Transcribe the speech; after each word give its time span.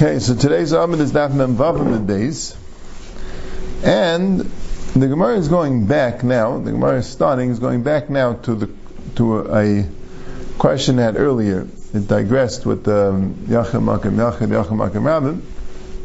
Okay, 0.00 0.20
so 0.20 0.36
today's 0.36 0.70
Amid 0.70 1.00
is 1.00 1.10
Daf 1.10 1.34
Mem 1.34 1.56
Vav 1.56 2.06
days, 2.06 2.56
and 3.82 4.38
the 4.94 5.08
Gemara 5.08 5.36
is 5.36 5.48
going 5.48 5.86
back 5.88 6.22
now. 6.22 6.58
The 6.58 6.70
Gemara 6.70 6.98
is 6.98 7.08
starting 7.08 7.50
is 7.50 7.58
going 7.58 7.82
back 7.82 8.08
now 8.08 8.34
to 8.34 8.54
the 8.54 8.70
to 9.16 9.40
a, 9.40 9.80
a 9.80 9.88
question 10.56 10.96
that 10.98 11.16
earlier. 11.16 11.66
It 11.92 12.06
digressed 12.06 12.64
with 12.64 12.86
um, 12.86 13.34
Yachim 13.48 13.82
Makim 13.82 14.12
Yachid 14.12 14.50
Yachim 14.50 14.78
Makim 14.78 15.02
Rabbim, 15.02 15.40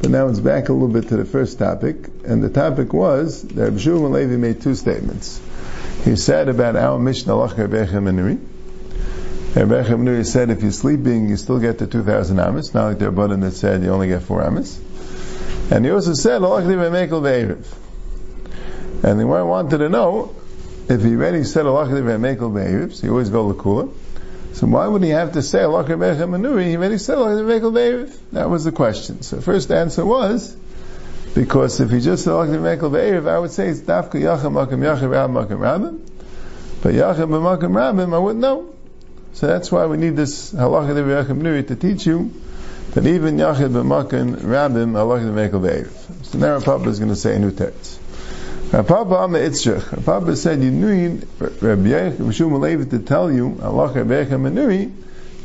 but 0.02 0.10
now 0.10 0.28
it's 0.28 0.40
back 0.40 0.70
a 0.70 0.74
little 0.74 0.88
bit 0.88 1.10
to 1.10 1.18
the 1.18 1.26
first 1.26 1.60
topic, 1.60 2.10
and 2.26 2.44
the 2.44 2.50
topic 2.50 2.94
was 2.94 3.44
that 3.44 3.74
Rabbi 3.74 4.08
Levi 4.08 4.38
made 4.38 4.60
two 4.60 4.74
statements. 4.74 5.40
He 6.04 6.16
said 6.16 6.50
about 6.50 6.76
our 6.76 6.98
Mishnah 6.98 7.34
Lachar 7.34 7.68
Bechem. 7.68 8.44
Rabbi 9.56 9.84
Nuri 9.84 10.26
said 10.26 10.50
if 10.50 10.64
you're 10.64 10.72
sleeping, 10.72 11.30
you 11.30 11.38
still 11.38 11.60
get 11.60 11.78
the 11.78 11.86
2,000 11.86 12.40
amas, 12.40 12.74
not 12.74 12.88
like 12.88 12.98
the 12.98 13.06
Rabbanan 13.06 13.42
that 13.42 13.52
said 13.52 13.84
you 13.84 13.92
only 13.92 14.08
get 14.08 14.24
4 14.24 14.44
amas. 14.44 14.80
And 15.70 15.86
he 15.86 15.92
also 15.92 16.16
said, 16.16 16.42
And 16.42 16.44
the 19.20 19.28
one 19.28 19.48
wanted 19.48 19.78
to 19.78 19.90
know, 19.90 20.36
if 20.90 21.04
he 21.04 21.16
already 21.16 21.44
said 21.44 21.64
so 21.64 23.06
you 23.06 23.12
always 23.12 23.30
go 23.30 23.54
Lakula, 23.54 23.94
so 24.54 24.68
why 24.68 24.88
would 24.88 25.04
he 25.04 25.10
have 25.12 25.34
to 25.34 25.44
say 25.44 25.62
Allah? 25.62 25.86
He 25.86 25.94
already 25.94 26.98
said. 26.98 27.18
That 27.18 28.50
was 28.50 28.64
the 28.64 28.72
question. 28.72 29.22
So 29.22 29.36
the 29.36 29.42
first 29.44 29.72
answer 29.72 30.04
was, 30.04 30.58
because 31.36 31.80
if 31.80 31.92
he 31.92 32.02
just 32.02 32.24
said 32.24 32.34
I 32.34 32.46
would 33.40 33.52
say 33.52 33.70
it's 33.70 33.82
Dafka 33.82 34.20
Yachim 34.20 34.52
Makam 34.52 34.80
Yachim 34.80 35.10
Rab 35.12 35.30
Makam 35.30 35.60
Rabim. 35.60 36.00
But 36.82 36.96
Yachim 36.96 37.30
Makam 37.30 37.72
Rabim, 37.72 38.14
I 38.16 38.18
wouldn't 38.18 38.42
know. 38.42 38.73
So 39.34 39.48
that's 39.48 39.72
why 39.72 39.88
we 39.88 39.98
need 39.98 40.16
this 40.16 40.54
halacha 40.54 40.94
de 40.94 41.34
Nuri 41.34 41.68
to 41.68 41.76
teach 41.76 42.06
you 42.06 42.32
that 42.92 43.08
even 43.08 43.38
Yachid 43.38 43.70
b'makan 43.70 44.36
rabim 44.38 44.94
halacha 44.94 45.36
de 45.36 45.60
ve'ev. 45.60 46.26
So 46.26 46.38
now 46.38 46.60
Papa 46.60 46.88
is 46.90 47.00
going 47.00 47.10
to 47.10 47.16
say 47.16 47.36
a 47.36 47.40
new 47.40 47.52
text. 47.52 48.00
Papa 48.72 49.16
Amma 49.24 49.40
Itzrich. 49.40 50.06
Papa 50.06 50.36
said 50.36 50.62
you 50.64 50.70
need 50.70 51.28
Rabbi 51.40 51.90
Yishum 51.90 52.60
Levi 52.60 52.86
to 52.92 53.00
tell 53.00 53.32
you 53.32 53.58
halacha 53.60 54.06
ve'echem 54.06 54.52
Nuri, 54.52 54.92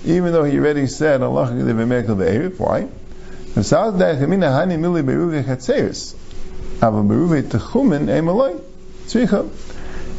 even 0.05 0.33
though 0.33 0.45
he 0.45 0.59
already 0.59 0.87
said 0.87 1.23
halacha 1.23 1.57
de 1.65 1.73
ve'ev. 1.73 2.59
Why? 2.59 2.89
V'sal 3.55 3.99
da'echamina 3.99 4.51
hani 4.53 4.79
mili 4.79 5.03
be'ruvi 5.05 5.43
chatzeris. 5.45 6.15
Ava 6.83 7.03
be'ruvi 7.03 7.43
techumen 7.43 8.07
emaloi. 8.07 8.61
Tzricha. 9.07 9.49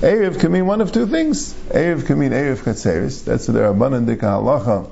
Erev 0.01 0.39
can 0.39 0.53
mean 0.53 0.65
one 0.65 0.79
of 0.79 0.93
two 0.93 1.07
things. 1.07 1.53
Erev 1.71 2.05
can 2.05 2.19
mean 2.19 2.31
Erev 2.31 2.59
Katseris. 2.59 3.25
That's 3.25 3.47
the 3.47 3.59
Rabbanan 3.59 4.05
Dika 4.05 4.21
Halacha. 4.21 4.89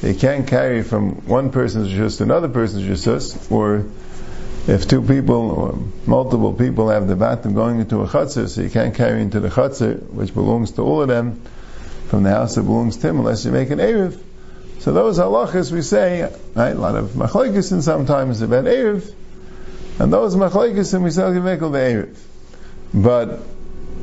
They 0.00 0.14
can't 0.14 0.46
carry 0.46 0.82
from 0.82 1.26
one 1.26 1.50
person's 1.50 2.16
to 2.16 2.22
another 2.22 2.48
person's 2.48 2.84
Rishus, 2.84 3.52
or 3.52 3.84
if 4.66 4.88
two 4.88 5.02
people 5.02 5.50
or 5.50 5.78
multiple 6.06 6.54
people 6.54 6.88
have 6.88 7.08
the 7.08 7.14
batim 7.14 7.54
going 7.54 7.80
into 7.80 8.00
a 8.00 8.06
chutzir, 8.06 8.48
so 8.48 8.62
you 8.62 8.70
can't 8.70 8.94
carry 8.94 9.20
into 9.20 9.38
the 9.38 9.48
chutzir, 9.48 10.00
which 10.12 10.32
belongs 10.32 10.70
to 10.72 10.82
all 10.82 11.02
of 11.02 11.08
them, 11.08 11.42
from 12.08 12.22
the 12.22 12.30
house 12.30 12.54
that 12.54 12.62
belongs 12.62 12.96
to 12.96 13.08
him, 13.08 13.18
unless 13.18 13.44
you 13.44 13.52
make 13.52 13.68
an 13.68 13.80
Erev. 13.80 14.18
So 14.78 14.94
those 14.94 15.18
halachas 15.18 15.72
we 15.72 15.82
say, 15.82 16.22
right, 16.54 16.70
a 16.70 16.74
lot 16.74 16.94
of 16.94 17.10
machlekes 17.10 17.70
and 17.72 17.84
sometimes 17.84 18.40
about 18.40 18.64
Erev, 18.64 19.12
and 19.98 20.10
those 20.10 20.36
machlekes 20.36 20.94
and 20.94 21.04
we 21.04 21.10
say, 21.10 21.34
you 21.34 21.42
make 21.42 21.60
all 21.60 21.68
the 21.68 21.78
Erev. 21.80 22.16
But 22.94 23.40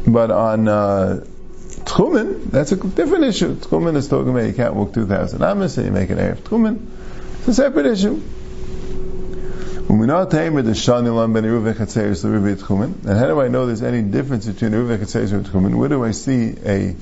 but 0.08 0.32
on 0.32 0.68
uh, 0.68 1.26
Tchumen, 1.86 2.46
that's 2.46 2.72
a 2.72 2.78
different 2.78 3.26
issue. 3.26 3.56
Tchumen 3.56 3.96
is 3.96 4.08
talking 4.08 4.30
about 4.30 4.46
you 4.46 4.54
can't 4.54 4.76
walk 4.76 4.94
2,000 4.94 5.42
amas 5.42 5.78
and 5.78 5.88
you 5.88 5.92
make 5.92 6.10
an 6.10 6.18
Erev 6.18 6.38
Tchumen. 6.38 6.86
It's 7.40 7.48
a 7.50 7.54
separate 7.54 7.86
issue. 7.86 8.22
And 9.88 10.10
how 10.10 10.26
do 13.28 13.42
I 13.42 13.48
know 13.50 13.66
there's 13.68 13.84
any 13.84 14.02
difference 14.02 14.48
between 14.48 14.72
Ruve 14.72 15.00
Chatzeris 15.00 15.32
and 15.32 15.46
Tchumen? 15.46 15.76
Where 15.76 15.90
do 15.90 16.04
I 16.04 16.12
see 16.12 16.50
a 16.66 16.96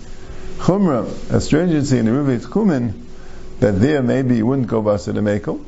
Chumrah, 0.58 1.32
a 1.32 1.40
stringency 1.40 1.98
in 1.98 2.06
the 2.06 2.12
Ruve 2.12 2.42
Tchumen, 2.42 2.94
that 3.62 3.80
there 3.80 4.04
maybe 4.04 4.36
you 4.38 4.46
wouldn't 4.46 4.68
go 4.68 4.84
basa 4.84 5.14
to 5.14 5.22
Mekel? 5.22 5.64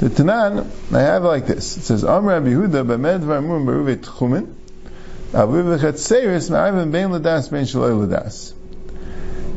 The 0.00 0.10
Tanan, 0.10 0.66
I 0.94 1.00
have 1.00 1.24
like 1.24 1.46
this. 1.46 1.78
It 1.78 1.82
says, 1.82 2.04
Amr 2.04 2.40
Yehuda 2.42 2.84
b'med 2.84 3.20
v'amur 3.20 3.64
b'ruve 3.64 3.96
Tchumen, 3.96 4.54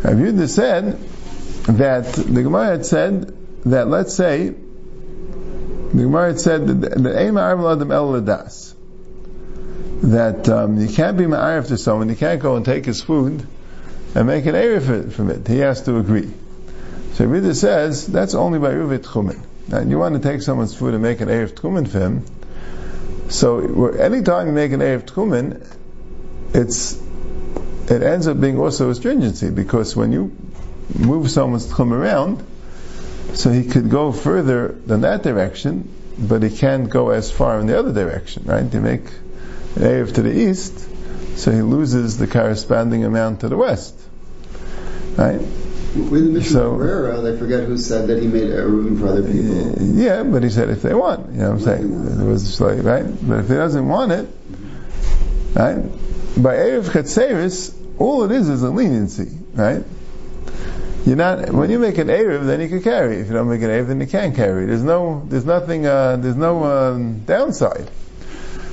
Rav 0.03 0.17
Yehuda 0.17 0.49
said 0.49 0.99
that 1.77 2.13
the 2.13 2.43
Gemara 2.43 2.65
had 2.67 2.85
said 2.85 3.37
that 3.65 3.87
let's 3.87 4.15
say 4.15 4.49
the 4.49 6.01
Gemara 6.01 6.29
had 6.29 6.39
said 6.39 6.67
that 6.67 7.03
that 7.03 7.15
that 10.01 10.49
um, 10.49 10.79
you 10.79 10.87
can't 10.87 11.17
be 11.17 11.25
ma'arif 11.25 11.67
to 11.67 11.77
someone, 11.77 12.09
you 12.09 12.15
can't 12.15 12.41
go 12.41 12.55
and 12.55 12.65
take 12.65 12.85
his 12.85 13.01
food 13.01 13.45
and 14.15 14.27
make 14.27 14.47
an 14.47 14.55
area 14.55 14.81
from 14.81 15.29
it. 15.29 15.47
He 15.47 15.59
has 15.59 15.83
to 15.83 15.97
agree. 15.97 16.31
So 17.13 17.27
Yehuda 17.27 17.55
says 17.55 18.07
that's 18.07 18.33
only 18.33 18.57
by 18.57 18.71
Ruvit 18.71 19.05
Chumen. 19.05 19.45
Now, 19.67 19.81
you 19.81 19.99
want 19.99 20.15
to 20.15 20.21
take 20.21 20.41
someone's 20.41 20.73
food 20.73 20.93
and 20.93 21.03
make 21.03 21.21
an 21.21 21.27
Erev 21.27 21.51
Tchumen 21.51 21.87
for 21.87 21.99
him, 21.99 22.25
so 23.29 23.89
anytime 23.89 24.47
you 24.47 24.53
make 24.53 24.71
an 24.71 24.79
Erev 24.79 25.03
Tchumen, 25.03 25.65
it's 26.53 27.01
it 27.89 28.03
ends 28.03 28.27
up 28.27 28.39
being 28.39 28.59
also 28.59 28.89
a 28.89 28.95
stringency 28.95 29.49
because 29.49 29.95
when 29.95 30.11
you 30.11 30.35
move 30.93 31.29
someone's 31.29 31.67
tchum 31.67 31.91
around, 31.91 32.45
so 33.33 33.49
he 33.49 33.63
could 33.65 33.89
go 33.89 34.11
further 34.11 34.69
than 34.69 35.01
that 35.01 35.23
direction, 35.23 35.89
but 36.17 36.43
he 36.43 36.49
can't 36.49 36.89
go 36.89 37.09
as 37.09 37.31
far 37.31 37.59
in 37.59 37.67
the 37.67 37.77
other 37.77 37.93
direction, 37.93 38.43
right? 38.45 38.69
To 38.71 38.79
make 38.79 39.05
an 39.75 39.83
Erev 39.83 40.15
to 40.15 40.21
the 40.21 40.33
east, 40.33 40.87
so 41.37 41.51
he 41.51 41.61
loses 41.61 42.17
the 42.17 42.27
corresponding 42.27 43.03
amount 43.03 43.41
to 43.41 43.49
the 43.49 43.57
west, 43.57 43.97
right? 45.17 45.41
With 45.95 46.25
the 46.25 46.31
Mishnah 46.31 46.51
so, 46.51 46.75
Herrera, 46.75 47.21
they 47.21 47.37
forget 47.37 47.63
who 47.63 47.77
said 47.77 48.07
that 48.07 48.21
he 48.21 48.27
made 48.27 48.51
a 48.51 48.67
room 48.67 48.99
for 48.99 49.07
other 49.07 49.23
people. 49.23 49.73
Yeah, 49.79 50.23
but 50.23 50.43
he 50.43 50.49
said 50.49 50.69
if 50.69 50.81
they 50.81 50.93
want, 50.93 51.31
you 51.31 51.39
know 51.39 51.51
what 51.51 51.53
I'm 51.53 51.59
saying? 51.61 52.19
It 52.21 52.25
was 52.25 52.59
like, 52.61 52.83
right? 52.83 53.05
But 53.27 53.39
if 53.39 53.47
he 53.47 53.55
doesn't 53.55 53.87
want 53.87 54.11
it, 54.11 54.27
right? 55.55 55.81
By 56.37 56.55
Erev 56.55 56.83
Chetzeris, 56.89 57.73
all 57.99 58.23
it 58.25 58.31
is 58.31 58.47
is 58.47 58.61
a 58.61 58.69
leniency, 58.69 59.29
right? 59.53 59.83
You're 61.05 61.15
not, 61.15 61.51
when 61.51 61.69
you 61.71 61.79
make 61.79 61.97
an 61.97 62.09
Erev, 62.09 62.45
then 62.45 62.59
you 62.59 62.67
can 62.67 62.83
carry. 62.83 63.17
If 63.21 63.27
you 63.27 63.33
don't 63.33 63.49
make 63.49 63.61
an 63.61 63.69
Erev, 63.69 63.87
then 63.87 64.01
you 64.01 64.07
can't 64.07 64.35
carry. 64.35 64.65
There's 64.65 64.83
no, 64.83 65.23
there's 65.25 65.45
nothing, 65.45 65.85
uh, 65.85 66.17
there's 66.17 66.35
no 66.35 66.63
um, 66.65 67.21
downside. 67.21 67.89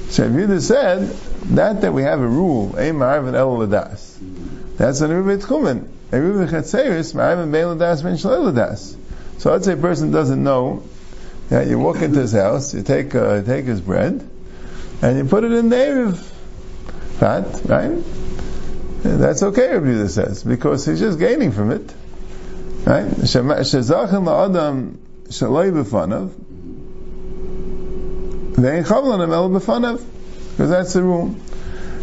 So 0.08 0.24
if 0.24 0.32
you 0.34 0.46
just 0.46 0.68
said, 0.68 1.08
that 1.54 1.80
that 1.82 1.92
we 1.92 2.02
have 2.02 2.20
a 2.20 2.26
rule, 2.26 2.74
Ein 2.76 2.94
Ma'arv 2.94 3.28
and 3.28 3.36
El 3.36 3.56
Ladas, 3.58 4.18
that's 4.76 5.00
an 5.00 5.10
Erev 5.10 5.42
Tchumen. 5.42 5.88
So 6.10 6.18
let's 9.50 9.64
say 9.64 9.72
a 9.72 9.76
person 9.76 10.10
doesn't 10.10 10.42
know 10.42 10.82
that 11.48 11.66
you 11.66 11.78
walk 11.78 11.96
into 12.02 12.20
his 12.20 12.32
house, 12.32 12.74
you 12.74 12.82
take, 12.82 13.14
uh, 13.14 13.42
take 13.42 13.64
his 13.64 13.80
bread, 13.80 14.28
and 15.02 15.18
you 15.18 15.24
put 15.24 15.44
it 15.44 15.52
in 15.52 15.68
the 15.68 15.76
Erev. 15.76 16.16
Fat, 17.18 17.60
right? 17.66 18.02
That's 19.02 19.42
okay, 19.42 19.74
Rabbi 19.74 19.86
Yehuda 19.86 20.10
says, 20.10 20.42
because 20.42 20.86
he's 20.86 21.00
just 21.00 21.18
gaining 21.18 21.52
from 21.52 21.70
it. 21.70 21.94
Right? 22.84 23.06
Shezachin 23.06 24.24
la'adam 24.24 24.96
shaloi 25.28 25.72
b'fanav 25.72 26.30
ve'en 28.54 28.84
chavlan 28.84 29.32
el 29.32 29.50
b'fanav 29.50 30.02
because 30.50 30.70
that's 30.70 30.92
the 30.92 31.02
rule. 31.02 31.34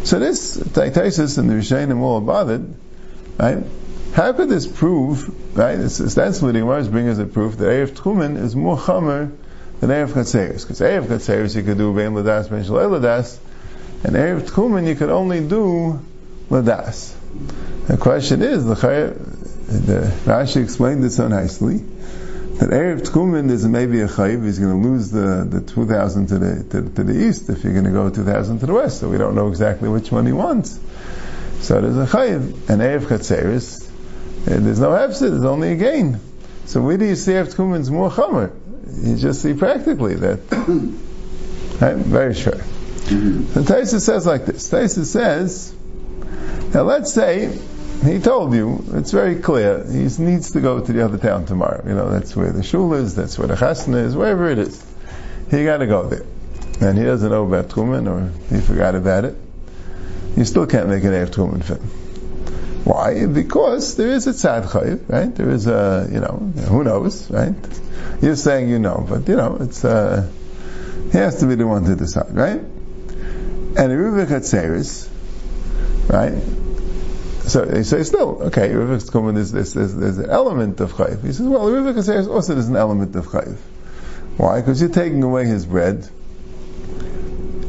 So 0.04 0.18
this 0.18 0.56
Taisus 0.56 1.38
and 1.38 1.48
the 1.48 1.54
Rishayim 1.54 2.00
all 2.00 2.20
bothered, 2.20 2.74
right? 3.38 3.64
How 4.12 4.34
could 4.34 4.50
this 4.50 4.66
prove, 4.66 5.56
right? 5.56 5.78
It's, 5.78 5.98
it's, 5.98 6.14
that's 6.14 6.42
what 6.42 6.52
the 6.52 6.60
Gemara 6.60 6.80
is 6.80 6.88
bringing 6.88 7.10
as 7.10 7.18
a 7.18 7.24
proof 7.24 7.56
that 7.56 7.64
Erev 7.64 7.92
Tchumen 7.92 8.36
is 8.36 8.54
more 8.54 8.76
chamer 8.76 9.34
than 9.80 9.88
Erev 9.88 10.08
Chatzeris. 10.08 10.62
Because 10.62 10.80
Erev 10.80 11.06
Chatzeris 11.06 11.56
you 11.56 11.62
could 11.62 11.78
do 11.78 11.94
Ve'en 11.94 12.12
Ladas, 12.12 12.48
Ve'en 12.48 12.62
Shalei 12.62 13.00
Ladas, 13.00 13.38
and 14.04 14.14
Erev 14.14 14.42
Tchumen 14.42 14.86
you 14.86 14.96
could 14.96 15.08
only 15.08 15.40
do 15.40 15.98
Ladas. 16.50 17.14
The 17.86 17.96
question 17.96 18.42
is, 18.42 18.66
the, 18.66 18.74
the 18.74 20.12
Rashi 20.26 20.62
explained 20.62 21.02
this 21.02 21.16
so 21.16 21.28
nicely, 21.28 21.78
that 21.78 22.68
Erev 22.68 23.08
Tchumen 23.08 23.50
is 23.50 23.66
maybe 23.66 24.02
a 24.02 24.08
chayiv, 24.08 24.44
he's 24.44 24.58
going 24.58 24.82
to 24.82 24.88
lose 24.88 25.10
the, 25.10 25.46
the 25.48 25.62
2,000 25.62 26.26
to 26.26 26.38
the, 26.38 26.64
to, 26.64 26.90
to, 26.90 27.02
the 27.02 27.28
east 27.28 27.48
if 27.48 27.64
you're 27.64 27.72
going 27.72 27.86
to 27.86 27.90
go 27.90 28.10
2,000 28.10 28.58
to 28.58 28.66
the 28.66 28.74
west, 28.74 29.00
so 29.00 29.08
we 29.08 29.16
don't 29.16 29.34
know 29.34 29.48
exactly 29.48 29.88
which 29.88 30.12
one 30.12 30.26
he 30.26 30.32
wants. 30.32 30.78
So 31.60 31.80
there's 31.80 31.96
a 31.96 32.14
chayiv, 32.14 32.68
and 32.68 32.82
Erev 32.82 33.06
Chatzeris, 33.06 33.81
there's 34.44 34.80
no 34.80 34.90
hefsid, 34.90 35.30
there's 35.30 35.44
only 35.44 35.72
a 35.72 35.76
gain. 35.76 36.20
So 36.66 36.80
where 36.80 36.96
do 36.96 37.04
you 37.04 37.16
see 37.16 37.32
Erev 37.32 37.54
Tchumen's 37.54 37.90
more 37.90 38.10
chamer? 38.10 38.52
You 39.04 39.16
just 39.16 39.42
see 39.42 39.54
practically 39.54 40.14
that, 40.16 40.40
right? 41.80 41.96
very 41.96 42.34
sure. 42.34 42.52
Mm-hmm. 42.52 43.60
Taisa 43.60 44.00
says 44.00 44.26
like 44.26 44.46
this. 44.46 44.70
Taisa 44.70 45.04
says, 45.04 45.74
now 46.74 46.82
let's 46.82 47.12
say 47.12 47.56
he 48.04 48.18
told 48.18 48.54
you, 48.54 48.84
it's 48.94 49.12
very 49.12 49.36
clear, 49.36 49.84
he 49.84 50.08
needs 50.22 50.52
to 50.52 50.60
go 50.60 50.80
to 50.84 50.92
the 50.92 51.04
other 51.04 51.18
town 51.18 51.46
tomorrow. 51.46 51.82
You 51.86 51.94
know, 51.94 52.10
that's 52.10 52.34
where 52.34 52.52
the 52.52 52.62
shul 52.62 52.94
is, 52.94 53.14
that's 53.14 53.38
where 53.38 53.48
the 53.48 53.54
chasna 53.54 54.04
is, 54.04 54.16
wherever 54.16 54.50
it 54.50 54.58
is. 54.58 54.84
he 55.50 55.64
got 55.64 55.78
to 55.78 55.86
go 55.86 56.08
there. 56.08 56.26
And 56.80 56.98
he 56.98 57.04
doesn't 57.04 57.30
know 57.30 57.46
about 57.46 57.68
Tchumen 57.68 58.08
or 58.10 58.32
he 58.54 58.60
forgot 58.60 58.94
about 58.94 59.24
it. 59.24 59.36
You 60.36 60.44
still 60.44 60.66
can't 60.66 60.88
make 60.88 61.04
an 61.04 61.10
Erev 61.10 61.30
Tchumen 61.30 61.62
him. 61.64 62.01
Why? 62.84 63.26
Because 63.26 63.96
there 63.96 64.08
is 64.08 64.26
a 64.26 64.30
tzad 64.30 64.64
chayiv, 64.64 65.08
right? 65.08 65.34
There 65.34 65.50
is 65.50 65.66
a, 65.68 66.08
you 66.10 66.18
know, 66.18 66.52
who 66.68 66.82
knows, 66.82 67.30
right? 67.30 67.54
You're 68.20 68.36
saying 68.36 68.68
you 68.68 68.78
know, 68.80 69.06
but 69.08 69.28
you 69.28 69.36
know, 69.36 69.58
it's, 69.60 69.84
uh, 69.84 70.28
he 71.12 71.18
has 71.18 71.40
to 71.40 71.46
be 71.46 71.54
the 71.54 71.66
one 71.66 71.84
to 71.84 71.94
decide, 71.94 72.34
right? 72.34 72.58
And 72.58 73.76
Ruvik 73.76 74.26
Hatzeris, 74.26 75.08
right? 76.08 76.34
So 77.48 77.64
they 77.64 77.84
say 77.84 78.02
still, 78.02 78.42
okay, 78.44 78.70
Ruvik 78.70 79.08
Tkumen, 79.08 79.34
there's, 79.34 79.52
there's, 79.52 79.74
there's, 79.74 79.94
there's 79.94 80.18
an 80.18 80.30
element 80.30 80.80
of 80.80 80.92
chayiv. 80.92 81.22
He 81.22 81.32
says, 81.32 81.46
well, 81.46 81.66
Ruvik 81.66 81.94
Hatzeris 81.94 82.28
also 82.28 82.54
there's 82.54 82.68
an 82.68 82.76
element 82.76 83.14
of 83.14 83.26
chayiv. 83.26 83.56
Why? 84.36 84.60
Because 84.60 84.80
you're 84.80 84.90
taking 84.90 85.22
away 85.22 85.46
his 85.46 85.66
bread, 85.66 86.08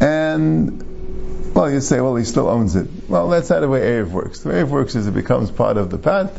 and 0.02 0.83
well, 1.54 1.70
you 1.72 1.82
say, 1.82 2.02
well, 2.02 2.16
he 2.16 2.26
still 2.26 2.48
owns 2.48 2.76
it. 2.76 2.88
Well, 3.08 3.30
that's 3.30 3.50
not 3.50 3.60
the 3.60 3.70
way 3.70 3.82
Erev 3.82 4.10
works. 4.10 4.40
The 4.40 4.50
way 4.50 4.56
Erev 4.56 4.70
works 4.70 4.96
is 4.96 5.08
it 5.08 5.14
becomes 5.14 5.52
part 5.52 5.78
of 5.78 5.90
the 5.90 5.98
pat, 5.98 6.32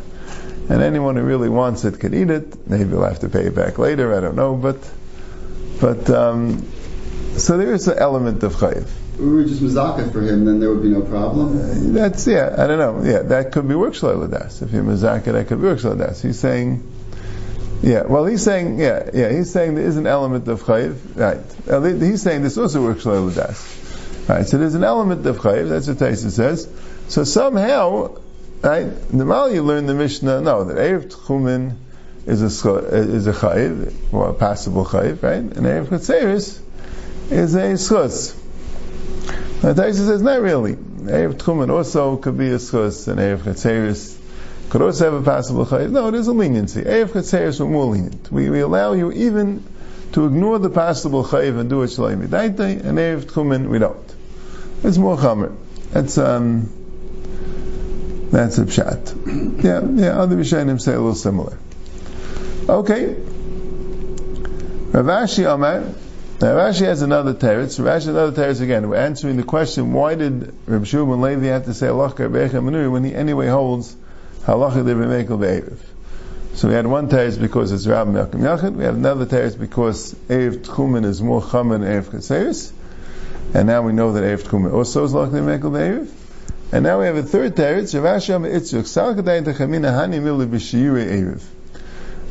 and 0.69 0.83
anyone 0.83 1.17
who 1.17 1.23
really 1.23 1.49
wants 1.49 1.85
it 1.85 2.01
can 2.01 2.15
eat 2.15 2.31
it. 2.31 2.69
Maybe 2.69 2.91
he'll 2.91 3.05
have 3.05 3.21
to 3.21 3.29
pay 3.29 3.47
it 3.47 3.55
back 3.55 3.79
later. 3.79 4.17
I 4.17 4.21
don't 4.21 4.37
know, 4.37 4.57
but 4.57 4.79
but 5.81 6.11
um, 6.11 6.67
so 7.37 7.57
there 7.57 7.73
is 7.73 7.87
an 7.89 7.99
element 7.99 8.43
of 8.43 8.55
chayiv. 8.55 8.89
We 9.19 9.29
were 9.29 9.45
just 9.45 9.63
mizaka 9.63 10.11
for 10.11 10.23
him, 10.23 10.45
then 10.45 10.59
there 10.59 10.71
would 10.71 10.83
be 10.83 10.89
no 10.89 11.03
problem. 11.03 11.59
Uh, 11.59 12.01
that's 12.01 12.27
yeah. 12.27 12.55
I 12.59 12.67
don't 12.67 12.79
know. 12.79 13.09
Yeah, 13.09 13.23
that 13.23 13.53
could 13.53 13.69
be 13.69 13.77
work 13.77 13.95
das. 13.95 14.63
If 14.63 14.73
you're 14.73 14.83
mizaka, 14.83 15.33
that 15.33 15.47
could 15.47 15.61
be 15.61 15.67
work 15.67 15.81
das. 15.81 16.23
He's 16.23 16.39
saying. 16.41 16.91
Yeah, 17.83 18.05
well, 18.05 18.25
he's 18.25 18.43
saying, 18.43 18.79
yeah, 18.81 19.11
yeah, 19.13 19.31
he's 19.31 19.53
saying 19.53 19.75
there 19.75 19.85
is 19.85 19.99
an 19.99 20.07
element 20.07 20.49
of 20.49 20.63
chayiv, 20.63 20.97
right? 21.17 22.01
He's 22.01 22.23
saying 22.23 22.43
this 22.43 22.57
also 22.57 22.83
works 22.83 23.05
das. 23.05 23.84
Right, 24.27 24.47
so 24.47 24.57
there's 24.57 24.75
an 24.75 24.85
element 24.85 25.27
of 25.27 25.37
chayiv, 25.39 25.69
that's 25.69 25.87
what 25.87 25.99
Taisa 25.99 26.31
says. 26.31 26.67
So 27.09 27.25
somehow, 27.25 28.17
right, 28.63 29.13
normally 29.13 29.55
you 29.55 29.63
learn 29.63 29.85
the 29.85 29.95
Mishnah, 29.95 30.41
no, 30.41 30.65
that 30.65 30.77
Erev 30.77 31.13
Tchumen 31.13 31.77
is 32.25 32.41
a, 32.41 32.47
is 32.87 33.27
a 33.27 33.33
chayiv, 33.33 33.93
or 34.15 34.31
a 34.31 34.35
passable 34.35 34.87
chayiv, 34.87 35.23
right? 35.23 35.35
And 35.35 35.53
Erev 35.53 35.89
Chatzeris 35.89 36.59
is 37.31 37.55
a 37.55 37.75
schus. 37.75 38.35
Now 39.63 39.75
Taisa 39.75 40.07
says, 40.07 40.23
not 40.23 40.41
really. 40.41 40.75
Erev 40.75 41.35
Tchumen 41.35 41.71
also 41.71 42.17
could 42.17 42.39
be 42.39 42.49
a 42.49 42.57
schus, 42.57 43.09
and 43.09 43.21
Erev 43.21 43.41
Chatzeris 43.41 44.19
could 44.71 44.81
also 44.81 45.05
have 45.05 45.21
a 45.21 45.23
passable 45.23 45.67
chayiv. 45.67 45.91
No, 45.91 46.09
it 46.09 46.15
is 46.15 46.29
a 46.29 46.33
leniency. 46.33 46.81
Erev 46.81 47.09
Chatzeris 47.09 47.61
are 47.61 47.67
more 47.67 47.85
lenient. 47.95 48.33
We, 48.33 48.49
we 48.49 48.61
allow 48.61 48.95
you 48.95 49.13
even 49.13 49.63
to 50.13 50.25
ignore 50.25 50.59
the 50.59 50.71
possible 50.71 51.25
chayiv 51.25 51.61
and 51.61 51.69
do 51.69 51.83
it 51.83 51.89
shleimi 51.89 52.27
daite, 52.29 52.83
and 52.83 52.97
Erev 52.97 53.25
Tchumen 53.25 53.69
we 53.69 53.79
don't. 53.79 54.14
It's 54.85 54.99
more 54.99 55.17
chamer. 55.17 55.57
That's 55.93 56.19
um, 56.19 56.69
that's 58.31 58.59
a 58.59 58.65
pshat. 58.65 59.63
Yeah, 59.65 59.81
yeah. 59.83 60.21
Other 60.21 60.37
Rishonim 60.37 60.79
say 60.79 60.93
a 60.93 60.97
little 60.97 61.15
similar. 61.15 61.57
Okay. 62.69 63.15
Rav 64.93 65.07
Ashi 65.07 65.53
Amar. 65.53 65.85
Now 66.41 66.59
has 66.59 67.01
another 67.01 67.33
teretz. 67.33 67.81
Rashi 67.81 67.93
has 67.93 68.07
another 68.09 68.33
teretz 68.33 68.61
again. 68.61 68.91
We're 68.91 68.97
answering 68.97 69.39
the 69.39 69.43
question: 69.43 69.95
Why 69.95 70.17
did 70.17 70.55
Reb 70.67 70.85
Shimon 70.85 71.23
Levi 71.23 71.47
have 71.47 71.65
to 71.65 71.73
say 71.73 71.87
halacha 71.87 72.29
Manuri 72.29 72.93
when 72.93 73.05
he 73.05 73.15
anyway 73.15 73.47
holds 73.47 73.97
halacha 74.43 74.85
de 74.85 74.95
Remekel 74.95 75.41
be'erev? 75.41 75.79
So 76.55 76.69
we 76.69 76.75
had 76.75 76.87
one 76.87 77.09
teretz 77.09 77.41
because 77.41 77.73
it's 77.73 77.87
Rab 77.87 78.09
Melchim 78.09 78.41
Yachid. 78.41 78.75
We 78.75 78.85
had 78.85 78.95
another 78.95 79.25
teretz 79.25 79.59
because 79.59 80.13
Erev 80.29 80.59
Tchumen 80.59 81.07
is 81.07 81.23
more 81.23 81.41
chamer 81.41 81.81
than 81.81 81.83
Erev 81.83 82.11
Chetzeris. 82.11 82.73
And 83.53 83.67
now 83.67 83.83
we 83.83 83.93
know 83.93 84.13
that 84.13 84.23
Erev 84.23 84.43
Tchumen 84.43 84.73
also 84.73 85.05
is 85.05 85.13
halacha 85.13 85.33
de 85.33 85.39
Remekel 85.39 85.73
be'erev. 85.73 86.11
And 86.73 86.83
now 86.83 87.01
we 87.01 87.07
have 87.07 87.17
a 87.17 87.23
third 87.23 87.55
teretz. 87.55 87.95
Amar 87.95 88.19
Itzuk 88.49 88.87
Sal 88.87 89.15
Kadai 89.15 89.45
Techamina 89.45 89.93
Hani 89.93 90.21
Milu 90.21 90.47
B'Shiyure 90.47 91.07
Erev. 91.07 91.43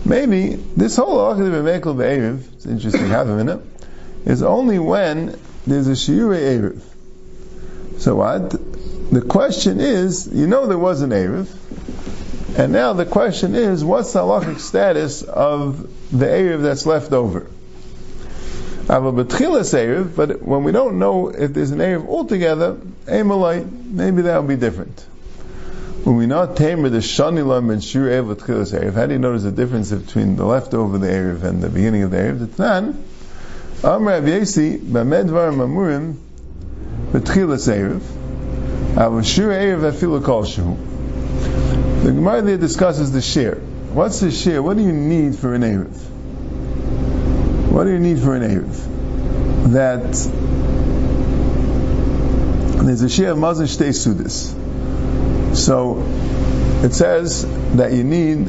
Maybe 0.06 0.56
this 0.56 0.96
whole 0.96 1.18
halacha 1.18 1.50
de 1.50 1.62
Remekel 1.62 1.98
be'erev. 1.98 2.54
It's 2.54 2.66
interesting. 2.66 3.08
Have 3.08 3.30
a 3.30 3.36
minute 3.36 3.62
is 4.26 4.44
only 4.44 4.80
when 4.80 5.38
there's 5.68 5.88
a 5.88 5.92
shiur 5.92 6.36
Erev. 6.38 6.82
So 8.00 8.16
what? 8.16 8.52
The 9.12 9.22
question 9.22 9.80
is, 9.80 10.28
you 10.28 10.48
know 10.48 10.66
there 10.66 10.78
was 10.78 11.02
an 11.02 11.12
Erev, 11.12 11.48
and 12.58 12.72
now 12.72 12.94
the 12.94 13.06
question 13.06 13.56
is, 13.56 13.84
what's 13.84 14.14
the 14.14 14.20
halachic 14.20 14.60
status 14.60 15.22
of 15.22 15.88
the 16.12 16.26
Erev 16.26 16.64
that's 16.64 16.86
left 16.86 17.12
over? 17.12 17.42
I 17.42 17.46
have 17.46 17.52
a 17.52 17.52
betchilas 17.52 18.72
Erev, 18.72 18.73
but 18.88 20.42
when 20.42 20.64
we 20.64 20.72
don't 20.72 21.00
know 21.00 21.30
if 21.30 21.54
there's 21.54 21.72
an 21.72 21.80
Erev 21.80 22.08
altogether, 22.08 22.78
maybe 23.08 24.22
that 24.24 24.38
will 24.38 24.48
be 24.48 24.56
different. 24.56 25.06
When 26.04 26.18
we 26.18 26.26
not 26.26 26.58
tamer 26.58 26.90
the 26.90 26.98
shanilam 26.98 27.72
and 27.72 27.82
shur 27.82 28.10
erev 28.10 28.36
betchilas 28.36 28.78
Erev, 28.78 28.94
how 28.94 29.06
do 29.06 29.14
you 29.14 29.20
notice 29.20 29.44
the 29.44 29.54
difference 29.54 29.90
between 29.90 30.36
the 30.36 30.44
leftover 30.46 30.98
the 30.98 31.08
Erev 31.08 31.44
and 31.44 31.62
the 31.62 31.70
beginning 31.70 32.04
of 32.04 32.12
the 32.12 32.18
Erev? 32.18 32.40
The 32.40 32.48
Tanan, 32.48 32.96
Am 33.86 34.06
Rav 34.06 34.24
Yesi, 34.24 34.80
Bamedvar 34.80 35.54
Mamurim, 35.54 36.18
Betchila 37.14 37.56
Seiriv, 37.56 38.02
Avashur 38.96 39.48
Erev 39.48 39.94
Afilu 39.94 40.26
Kol 40.26 40.44
Shehu. 40.44 42.04
The 42.04 42.12
Gemara 42.12 42.42
there 42.42 42.58
discusses 42.58 43.14
the 43.14 43.22
share. 43.22 43.56
What's 43.56 44.20
the 44.20 44.30
share? 44.30 44.62
What 44.62 44.76
do 44.76 44.84
you 44.84 44.92
need 44.92 45.38
for 45.38 45.54
an 45.54 45.62
Erev? 45.62 46.13
What 47.74 47.86
do 47.86 47.90
you 47.90 47.98
need 47.98 48.20
for 48.20 48.36
an 48.36 48.44
Erev? 48.44 49.72
That 49.72 50.04
there's 52.86 53.02
a 53.02 53.10
share 53.10 53.32
of 53.32 53.40
Mazan 53.40 53.66
Shtei 53.66 53.90
Sudis. 53.90 54.54
So 55.56 55.98
it 56.86 56.94
says 56.94 57.48
that 57.78 57.92
you 57.92 58.04
need 58.04 58.46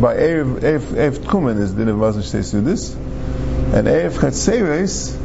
by 0.00 0.14
Erev, 0.14 0.60
Erev, 0.60 0.78
Erev 0.78 1.18
Tkumen 1.18 1.60
is 1.60 1.74
the 1.74 1.86
Mazan 1.86 2.22
Shtei 2.22 2.44
Sudis. 2.44 2.94
And 3.74 3.88
Erev 3.88 4.12
Chatzeres, 4.12 5.18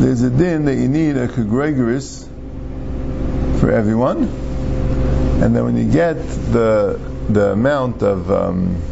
there's 0.00 0.22
a 0.22 0.30
din 0.30 0.64
that 0.64 0.74
you 0.74 0.88
need 0.88 1.16
a 1.16 1.28
Kegregoris 1.28 2.26
for 3.60 3.70
everyone. 3.70 4.24
And 5.44 5.54
then 5.54 5.64
when 5.64 5.76
you 5.76 5.88
get 5.88 6.14
the 6.50 6.98
the 7.28 7.52
amount 7.52 8.02
of 8.02 8.28
um, 8.32 8.82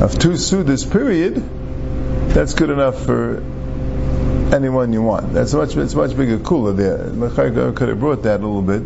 of 0.00 0.18
two 0.18 0.30
sudas 0.30 0.90
period, 0.90 1.57
that's 2.38 2.54
good 2.54 2.70
enough 2.70 3.04
for 3.04 3.38
anyone 4.54 4.92
you 4.92 5.02
want. 5.02 5.32
That's 5.32 5.52
much 5.54 5.76
it's 5.76 5.96
much 5.96 6.16
bigger 6.16 6.38
cooler 6.38 6.72
there. 6.72 6.98
Mechayka 6.98 7.74
could 7.74 7.88
have 7.88 7.98
brought 7.98 8.22
that 8.22 8.38
a 8.38 8.46
little 8.46 8.62
bit. 8.62 8.82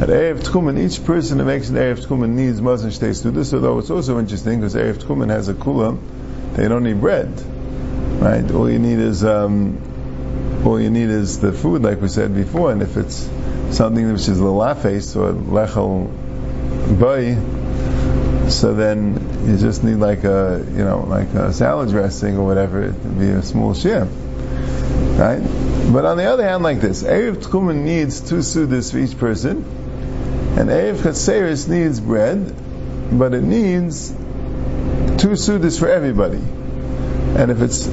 At 0.00 0.08
Erev 0.08 0.40
Tchumen, 0.40 0.78
each 0.78 1.04
person 1.04 1.38
who 1.38 1.44
makes 1.44 1.68
an 1.68 1.76
Erev 1.76 2.06
Tchumen 2.06 2.30
needs 2.30 2.62
Mazan 2.62 2.88
Shtei 2.88 3.34
this. 3.34 3.52
although 3.52 3.78
it's 3.78 3.90
also 3.90 4.18
interesting 4.18 4.60
because 4.60 4.74
Erev 4.74 4.94
Tchumen 4.94 5.28
has 5.28 5.50
a 5.50 5.54
kula, 5.54 6.00
they 6.54 6.66
don't 6.66 6.84
need 6.84 6.98
bread. 6.98 7.28
Right? 8.22 8.50
All 8.50 8.70
you 8.70 8.78
need 8.78 9.00
is 9.00 9.22
um, 9.22 10.62
all 10.64 10.80
you 10.80 10.88
need 10.88 11.10
is 11.10 11.40
the 11.40 11.52
food, 11.52 11.82
like 11.82 12.00
we 12.00 12.08
said 12.08 12.34
before, 12.34 12.72
and 12.72 12.80
if 12.80 12.96
it's 12.96 13.28
something 13.76 14.10
which 14.10 14.28
is 14.28 14.40
lalafes 14.40 15.14
or 15.14 15.34
lechel 15.34 16.08
boy, 16.98 17.36
so 18.52 18.74
then 18.74 19.46
you 19.46 19.56
just 19.56 19.82
need 19.84 19.96
like 19.96 20.24
a 20.24 20.64
you 20.70 20.84
know 20.84 21.04
like 21.08 21.28
a 21.34 21.52
salad 21.52 21.90
dressing 21.90 22.36
or 22.36 22.46
whatever. 22.46 22.80
Would 22.80 23.18
be 23.18 23.30
a 23.30 23.42
small 23.42 23.74
share, 23.74 24.04
right? 24.04 25.42
But 25.92 26.04
on 26.04 26.16
the 26.16 26.24
other 26.24 26.44
hand, 26.44 26.62
like 26.62 26.80
this, 26.80 27.02
Erev 27.02 27.36
Tchumen 27.36 27.82
needs 27.84 28.20
two 28.20 28.36
sudas 28.36 28.92
for 28.92 28.98
each 28.98 29.18
person, 29.18 29.58
and 30.58 30.68
Erev 30.68 30.96
Chatzeris 30.96 31.68
needs 31.68 32.00
bread, 32.00 32.54
but 33.18 33.34
it 33.34 33.42
needs 33.42 34.10
two 34.10 35.34
sudas 35.36 35.78
for 35.78 35.88
everybody. 35.88 36.40
And 37.36 37.50
if 37.50 37.60
it's 37.60 37.86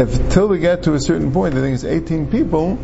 if 0.00 0.32
till 0.32 0.48
we 0.48 0.58
get 0.58 0.84
to 0.84 0.94
a 0.94 1.00
certain 1.00 1.32
point, 1.32 1.54
I 1.54 1.60
think 1.60 1.74
it's 1.74 1.84
18 1.84 2.30
people, 2.30 2.78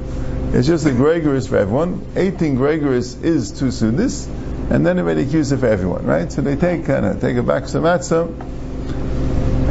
it's 0.52 0.66
just 0.66 0.86
a 0.86 0.92
Gregorius 0.92 1.46
for 1.46 1.56
everyone. 1.56 2.04
18 2.14 2.56
Gregorius 2.56 3.16
is 3.22 3.52
two 3.52 3.66
Sudis, 3.66 4.28
and 4.70 4.84
then 4.84 4.96
they 4.96 5.02
a 5.02 5.04
Medicuse 5.04 5.58
for 5.58 5.66
everyone, 5.66 6.04
right? 6.04 6.30
So 6.30 6.42
they 6.42 6.56
take 6.56 6.86
kind 6.86 7.06
of 7.06 7.20
take 7.20 7.36
a 7.36 7.42
back 7.42 7.64
matzah, 7.64 8.28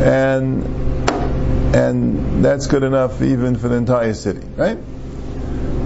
and 0.02 0.64
and 1.76 2.46
that's 2.46 2.68
good 2.68 2.84
enough 2.84 3.22
even 3.22 3.58
for 3.58 3.68
the 3.68 3.76
entire 3.76 4.14
city, 4.14 4.46
right? 4.56 4.78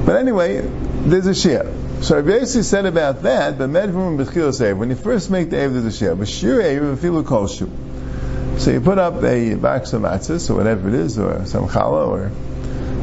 But 0.06 0.18
anyway, 0.18 0.62
there's 0.62 1.28
a 1.28 1.34
share. 1.34 1.72
So 2.01 2.16
Rabbi 2.16 2.39
Yossi 2.39 2.63
said 2.63 2.86
about 2.86 3.24
that, 3.24 3.58
but 3.58 3.70
medvum 3.70 4.10
and 4.10 4.20
b'chil 4.20 4.54
say, 4.54 4.74
when 4.74 4.89
you 4.89 4.96
first 4.96 5.30
make 5.30 5.50
the 5.50 5.58
Ev, 5.58 5.74
there's 5.74 5.86
a 5.86 5.92
share. 5.92 6.16
But 6.16 6.28
shir 6.28 6.62
Ev, 6.62 7.00
filu 7.00 7.25
kol 7.25 7.48
shu. 7.48 7.70
So 8.58 8.72
you 8.72 8.82
put 8.82 9.00
up 9.00 9.24
a 9.24 9.56
box 9.56 9.94
of 9.94 10.04
matzahs 10.04 10.50
or 10.50 10.56
whatever 10.56 10.88
it 10.88 10.94
is, 10.94 11.18
or 11.18 11.46
some 11.46 11.68
challah, 11.68 12.08
or 12.08 12.32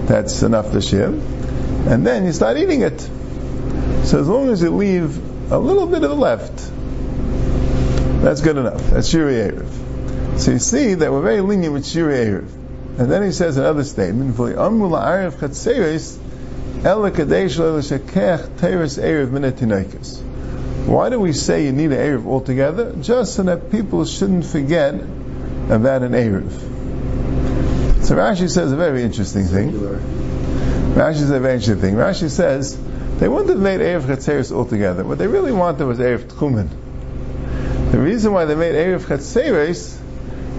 that's 0.06 0.42
enough 0.42 0.70
to 0.72 0.80
share, 0.80 1.08
and 1.08 2.06
then 2.06 2.24
you 2.24 2.32
start 2.32 2.56
eating 2.56 2.82
it. 2.82 3.00
So 4.04 4.20
as 4.20 4.28
long 4.28 4.50
as 4.50 4.62
you 4.62 4.70
leave 4.70 5.20
a 5.50 5.58
little 5.58 5.86
bit 5.86 6.02
of 6.02 6.10
the 6.10 6.16
left, 6.16 6.72
that's 8.22 8.40
good 8.40 8.56
enough. 8.56 8.82
That's 8.90 9.12
shiri 9.12 9.52
erev. 9.52 10.38
So 10.40 10.50
you 10.52 10.58
see 10.58 10.94
that 10.94 11.12
we're 11.12 11.22
very 11.22 11.40
lenient 11.40 11.72
with 11.72 11.84
shiri 11.84 12.26
erev. 12.26 12.48
and 12.98 13.10
then 13.10 13.22
he 13.22 13.30
says 13.30 13.56
another 13.56 13.84
statement. 13.84 14.36
Why 20.86 21.08
do 21.10 21.20
we 21.20 21.32
say 21.32 21.64
you 21.64 21.72
need 21.72 21.92
an 21.92 21.98
erev 21.98 22.26
altogether? 22.26 22.92
Just 23.00 23.34
so 23.34 23.42
that 23.44 23.70
people 23.70 24.04
shouldn't 24.04 24.44
forget 24.46 24.94
about 24.94 26.02
an 26.02 26.12
erev. 26.12 26.50
So 28.04 28.14
Rashi 28.16 28.50
says 28.50 28.72
a 28.72 28.76
very 28.76 29.02
interesting 29.02 29.46
thing. 29.46 29.72
Rashi 29.72 31.18
says 31.18 31.30
a 31.30 31.40
very 31.40 31.54
interesting 31.54 31.80
thing. 31.80 31.94
Rashi 31.94 32.30
says 32.30 32.76
they 33.18 33.28
wouldn't 33.28 33.50
have 33.50 33.58
made 33.58 33.80
erev 33.80 34.02
chatzeres 34.02 34.52
altogether. 34.52 35.04
What 35.04 35.18
they 35.18 35.26
really 35.26 35.52
wanted 35.52 35.84
was 35.84 35.98
erev 35.98 36.24
tchumen. 36.24 36.68
The 37.92 37.98
reason 37.98 38.32
why 38.32 38.44
they 38.44 38.54
made 38.54 38.74
erev 38.74 39.00
chatzeres 39.00 39.96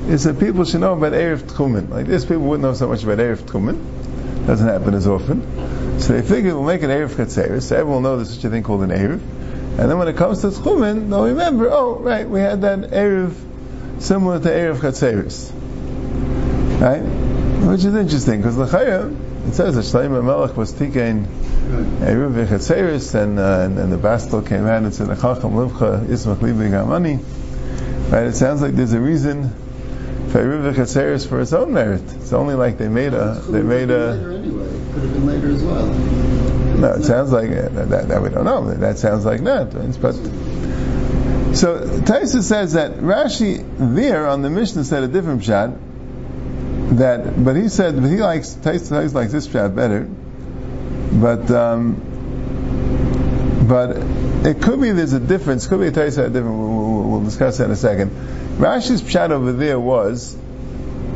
is 0.07 0.23
that 0.23 0.39
people 0.39 0.63
should 0.63 0.79
know 0.79 0.93
about 0.93 1.11
Erev 1.11 1.39
Tchumen. 1.39 1.89
Like 1.89 2.05
this, 2.05 2.23
people 2.23 2.43
wouldn't 2.43 2.63
know 2.63 2.73
so 2.73 2.87
much 2.87 3.03
about 3.03 3.17
Erev 3.17 3.39
Tchumen. 3.39 4.47
Doesn't 4.47 4.67
happen 4.67 4.93
as 4.93 5.05
often. 5.05 5.99
So 5.99 6.13
they 6.13 6.21
figured 6.21 6.53
we'll 6.53 6.63
make 6.63 6.81
an 6.81 6.89
Erev 6.89 7.09
Chatzeres, 7.09 7.63
so 7.63 7.75
everyone 7.75 8.03
will 8.03 8.11
know 8.11 8.15
there's 8.15 8.33
such 8.33 8.45
a 8.45 8.49
thing 8.49 8.63
called 8.63 8.83
an 8.83 8.91
Erev. 8.91 9.19
And 9.79 9.91
then 9.91 9.97
when 9.97 10.07
it 10.07 10.15
comes 10.15 10.41
to 10.41 10.47
Tchumen, 10.47 11.09
they'll 11.09 11.25
remember, 11.25 11.69
oh, 11.69 11.97
right, 11.99 12.27
we 12.27 12.39
had 12.39 12.61
that 12.61 12.79
Erev 12.91 13.33
similar 13.99 14.39
to 14.39 14.47
Erev 14.47 14.77
Chatzeres. 14.77 15.51
Right? 16.79 17.01
Which 17.69 17.83
is 17.83 17.93
interesting, 17.93 18.41
because 18.41 18.55
the 18.55 18.63
L'chaya, 18.63 19.13
it 19.47 19.53
says 19.53 19.75
that 19.75 19.81
Shlomo 19.81 20.23
Melech 20.23 20.57
was 20.57 20.73
tikein 20.73 21.25
Erev 22.01 22.47
Chatzeres, 22.47 23.15
and, 23.15 23.39
uh, 23.39 23.61
and, 23.61 23.79
and 23.79 23.91
the 23.91 23.97
Bastel 23.97 24.45
came 24.45 24.65
out 24.65 24.83
and 24.83 24.93
said, 24.93 25.07
Achacham 25.07 25.53
Livcha 25.53 26.05
Ismach 26.05 26.37
Libi 26.37 26.69
Gamani. 26.69 27.23
Right? 28.11 28.27
It 28.27 28.35
sounds 28.35 28.61
like 28.61 28.73
there's 28.73 28.93
a 28.93 28.99
reason 28.99 29.49
for 30.29 30.43
Eruv 30.43 30.73
Chatzeres 30.73 31.27
for 31.27 31.39
its 31.39 31.53
own 31.53 31.73
merit. 31.73 32.03
It's 32.15 32.33
only 32.33 32.55
like 32.55 32.77
they 32.77 32.89
made 32.89 33.13
a 33.13 33.35
they 33.49 33.61
made 33.61 33.89
a. 33.89 34.11
Later 34.11 34.31
anyway, 34.33 34.93
could 34.93 35.03
have 35.03 35.13
been 35.13 35.25
later 35.25 35.49
as 35.49 35.63
well. 35.63 35.85
No, 35.85 36.93
it 36.93 37.03
sounds 37.03 37.31
like 37.31 37.49
uh, 37.49 37.69
that, 37.85 38.07
that 38.09 38.21
we 38.21 38.29
don't 38.29 38.45
know. 38.45 38.73
That 38.73 38.97
sounds 38.99 39.25
like 39.25 39.41
not. 39.41 39.71
But 39.71 40.13
so 41.55 41.79
Taisa 42.01 42.43
says 42.43 42.73
that 42.73 42.97
Rashi 42.97 43.65
there 43.95 44.27
on 44.27 44.41
the 44.41 44.49
Mishnah 44.49 44.83
said 44.83 45.03
a 45.03 45.07
different 45.07 45.43
shot. 45.43 45.71
That, 46.95 47.43
but 47.43 47.55
he 47.57 47.67
said, 47.67 48.01
but 48.01 48.09
he 48.09 48.17
likes 48.17 48.53
Taisa 48.55 49.13
likes 49.13 49.33
this 49.33 49.49
shot 49.49 49.75
better. 49.75 50.07
But 51.11 51.51
um, 51.51 52.01
but 53.67 53.97
it 54.45 54.61
could 54.61 54.79
be 54.79 54.91
there's 54.91 55.13
a 55.13 55.19
difference. 55.19 55.67
Could 55.67 55.81
be 55.81 55.87
a 55.87 55.91
Taisa 55.91 56.25
a 56.25 56.29
different. 56.29 56.57
We'll, 56.57 57.03
we'll, 57.03 57.23
discuss 57.23 57.57
that 57.57 57.65
in 57.65 57.71
a 57.71 57.75
second. 57.75 58.11
Rashi's 58.57 59.01
pshat 59.01 59.31
over 59.31 59.51
there 59.51 59.79
was 59.79 60.37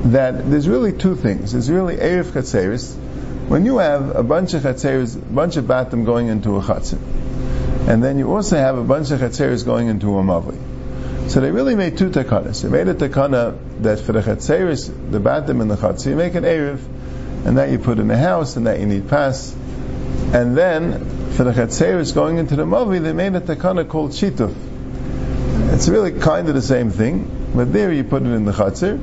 that 0.06 0.50
there's 0.50 0.68
really 0.68 0.92
two 0.92 1.16
things. 1.16 1.54
There's 1.54 1.70
really 1.70 1.96
Erev 1.96 2.26
Chatzeris. 2.32 2.96
When 3.48 3.66
you 3.66 3.78
have 3.78 4.16
a 4.16 4.24
bunch 4.24 4.54
of 4.54 4.64
Chatzeris, 4.64 5.16
a 5.16 5.20
bunch 5.20 5.56
of 5.56 5.66
Batim 5.66 6.06
going 6.06 6.28
into 6.28 6.58
a 6.58 6.62
Chatzir, 6.62 7.00
and 7.88 8.04
then 8.04 8.18
you 8.18 8.34
also 8.34 8.58
have 8.58 8.78
a 8.78 8.84
bunch 8.84 9.12
of 9.12 9.20
Chatzeris 9.22 9.66
going 9.66 9.88
into 9.88 10.18
a 10.18 10.24
Mavli. 10.24 10.71
So 11.32 11.40
they 11.40 11.52
really 11.52 11.76
made 11.76 11.98
two 11.98 12.10
takanas. 12.10 12.62
They 12.62 12.70
made 12.70 12.88
a 12.88 12.94
takana 12.94 13.58
that 13.82 14.00
for 14.00 14.12
the 14.12 14.22
Chatzeris, 14.22 15.12
the 15.12 15.20
Batim 15.20 15.62
and 15.62 15.72
the 15.72 15.76
Chatzir, 15.76 16.12
you 16.12 16.16
make 16.16 16.36
an 16.36 16.44
Erev, 16.44 16.80
and 17.46 17.58
that 17.58 17.70
you 17.70 17.80
put 17.80 18.00
in 18.00 18.08
the 18.08 18.18
house, 18.18 18.58
and 18.58 18.68
that 18.68 18.80
you 18.80 18.86
need 18.86 19.08
pass. 19.08 19.56
And 20.34 20.58
then, 20.58 21.32
for 21.32 21.44
the 21.44 21.52
Chatzeris 21.52 22.14
going 22.14 22.38
into 22.38 22.56
the 22.56 22.66
Mavli, 22.66 23.02
they 23.02 23.14
made 23.14 23.36
a 23.36 23.42
takana 23.42 23.88
called 23.88 24.12
Shituf 24.12 24.54
it's 25.82 25.88
really 25.88 26.12
kind 26.12 26.50
of 26.50 26.54
the 26.54 26.62
same 26.62 26.92
thing, 26.92 27.52
but 27.56 27.72
there 27.72 27.92
you 27.92 28.04
put 28.04 28.24
it 28.24 28.30
in 28.30 28.46
the 28.46 28.52
chatzir. 28.52 29.00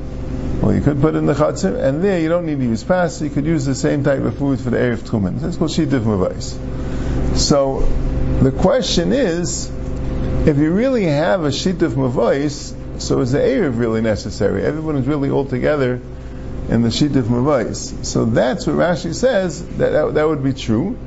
Well, 0.61 0.73
you 0.73 0.81
could 0.81 1.01
put 1.01 1.15
it 1.15 1.17
in 1.17 1.25
the 1.25 1.33
chatzir, 1.33 1.77
and 1.77 2.03
there 2.03 2.19
you 2.19 2.29
don't 2.29 2.45
need 2.45 2.59
to 2.59 2.63
use 2.63 2.83
pas. 2.83 3.21
You 3.21 3.29
could 3.29 3.45
use 3.45 3.65
the 3.65 3.75
same 3.75 4.03
type 4.03 4.21
of 4.21 4.37
food 4.37 4.61
for 4.61 4.69
the 4.69 4.77
erev 4.77 4.99
tchumen. 4.99 5.43
It's 5.43 5.57
called 5.57 5.71
shidduch 5.71 6.01
mavais. 6.01 7.37
So 7.37 7.79
the 8.41 8.51
question 8.51 9.13
is, 9.13 9.69
if 10.49 10.57
you 10.57 10.71
really 10.71 11.05
have 11.05 11.43
a 11.43 11.49
shidduch 11.49 11.93
mavais, 11.93 13.01
so 13.01 13.19
is 13.19 13.31
the 13.31 13.39
erev 13.39 13.77
really 13.77 14.01
necessary? 14.01 14.63
Everyone 14.63 14.97
is 14.97 15.07
really 15.07 15.29
all 15.29 15.45
together 15.45 16.01
in 16.69 16.81
the 16.81 16.89
shidduch 16.89 17.23
mavais. 17.23 18.03
So 18.03 18.25
that's 18.25 18.67
what 18.67 18.75
Rashi 18.75 19.13
says 19.13 19.63
that, 19.77 19.91
that 19.91 20.13
that 20.15 20.27
would 20.27 20.43
be 20.43 20.53
true. 20.53 20.97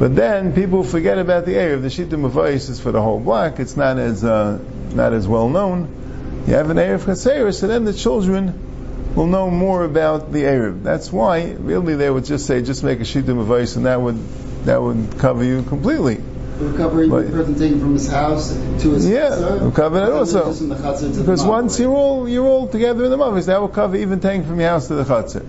But 0.00 0.16
then 0.16 0.54
people 0.54 0.82
forget 0.82 1.18
about 1.18 1.44
the 1.44 1.52
Erev. 1.52 1.82
The 1.82 1.88
Shita 1.88 2.18
Mavais 2.18 2.70
is 2.70 2.80
for 2.80 2.90
the 2.90 3.02
whole 3.02 3.20
block. 3.20 3.60
It's 3.60 3.76
not 3.76 3.98
as 3.98 4.24
uh, 4.24 4.58
not 4.94 5.12
as 5.12 5.28
well 5.28 5.50
known. 5.50 6.44
You 6.46 6.54
have 6.54 6.70
an 6.70 6.78
Erev 6.78 7.00
Chaseir, 7.00 7.52
so 7.52 7.66
then 7.66 7.84
the 7.84 7.92
children 7.92 9.14
will 9.14 9.26
know 9.26 9.50
more 9.50 9.84
about 9.84 10.32
the 10.32 10.44
Erev. 10.44 10.82
That's 10.82 11.12
why, 11.12 11.50
really, 11.50 11.96
they 11.96 12.08
would 12.08 12.24
just 12.24 12.46
say, 12.46 12.62
just 12.62 12.82
make 12.82 13.00
a 13.00 13.02
Shita 13.02 13.24
Mavais, 13.24 13.76
and 13.76 13.84
that 13.84 14.00
would 14.00 14.16
that 14.64 14.80
would 14.80 15.18
cover 15.18 15.44
you 15.44 15.64
completely. 15.64 16.22
We're 16.60 16.76
covering 16.76 17.08
the 17.08 17.22
person 17.30 17.58
taking 17.58 17.80
from 17.80 17.94
his 17.94 18.08
house 18.08 18.52
to 18.52 18.90
his 18.92 19.08
yeah, 19.08 19.30
we'll 19.38 19.72
cover 19.72 20.00
that 20.00 20.12
also. 20.12 20.52
Because 20.52 21.42
once 21.42 21.80
you're 21.80 21.94
all 21.94 22.28
you're 22.28 22.46
all 22.46 22.68
together 22.68 23.04
in 23.04 23.10
the 23.10 23.16
Mavis, 23.16 23.46
that 23.46 23.60
will 23.60 23.68
cover 23.68 23.96
even 23.96 24.20
taking 24.20 24.44
from 24.44 24.60
your 24.60 24.68
house 24.68 24.88
to 24.88 24.94
the 24.94 25.04
Chatzir. 25.04 25.46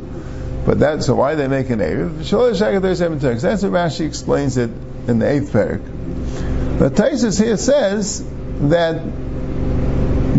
But 0.65 0.79
that, 0.79 1.03
so 1.03 1.15
why 1.15 1.35
they 1.35 1.47
make 1.47 1.69
an 1.69 1.79
Erev? 1.79 2.19
That's 2.19 3.63
what 3.63 3.71
Rashi 3.71 4.05
explains 4.05 4.57
it 4.57 4.69
in 5.07 5.19
the 5.19 5.27
eighth 5.27 5.51
parak. 5.51 6.79
But 6.79 6.93
Taisus 6.93 7.43
here 7.43 7.57
says 7.57 8.23
that 8.69 9.01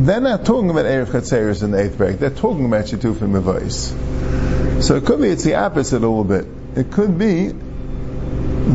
they're 0.07 0.21
not 0.21 0.47
talking 0.47 0.71
about 0.71 0.87
Erev 0.87 1.07
Chatzeris 1.07 1.62
in 1.62 1.73
the 1.73 1.83
eighth 1.83 1.99
parak. 1.99 2.19
They're 2.19 2.31
talking 2.31 2.64
about 2.64 2.87
Shitufim 2.87 3.43
Mavais. 3.43 4.83
So 4.83 4.97
it 4.97 5.05
could 5.05 5.21
be 5.21 5.29
it's 5.29 5.45
the 5.45 5.57
opposite 5.57 5.99
a 5.99 6.07
little 6.09 6.25
bit. 6.25 6.47
It 6.76 6.91
could 6.93 7.19
be 7.19 7.52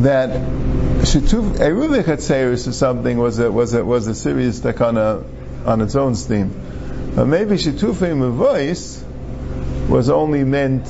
that 0.01 0.56
Shituf 1.07 1.57
Erev 1.57 2.03
Chatzeris 2.03 2.67
or 2.67 2.73
something 2.73 3.17
was 3.17 3.39
a 3.39 3.51
was 3.51 3.73
a 3.73 3.83
was 3.83 4.07
a 4.07 4.15
serious 4.15 4.59
takana 4.59 5.23
on 5.65 5.81
its 5.81 5.95
own 5.95 6.15
steam. 6.15 6.51
But 7.15 7.25
maybe 7.25 7.55
Shitufim 7.55 8.19
Mavais 8.19 9.03
was 9.89 10.09
only 10.09 10.43
meant 10.43 10.85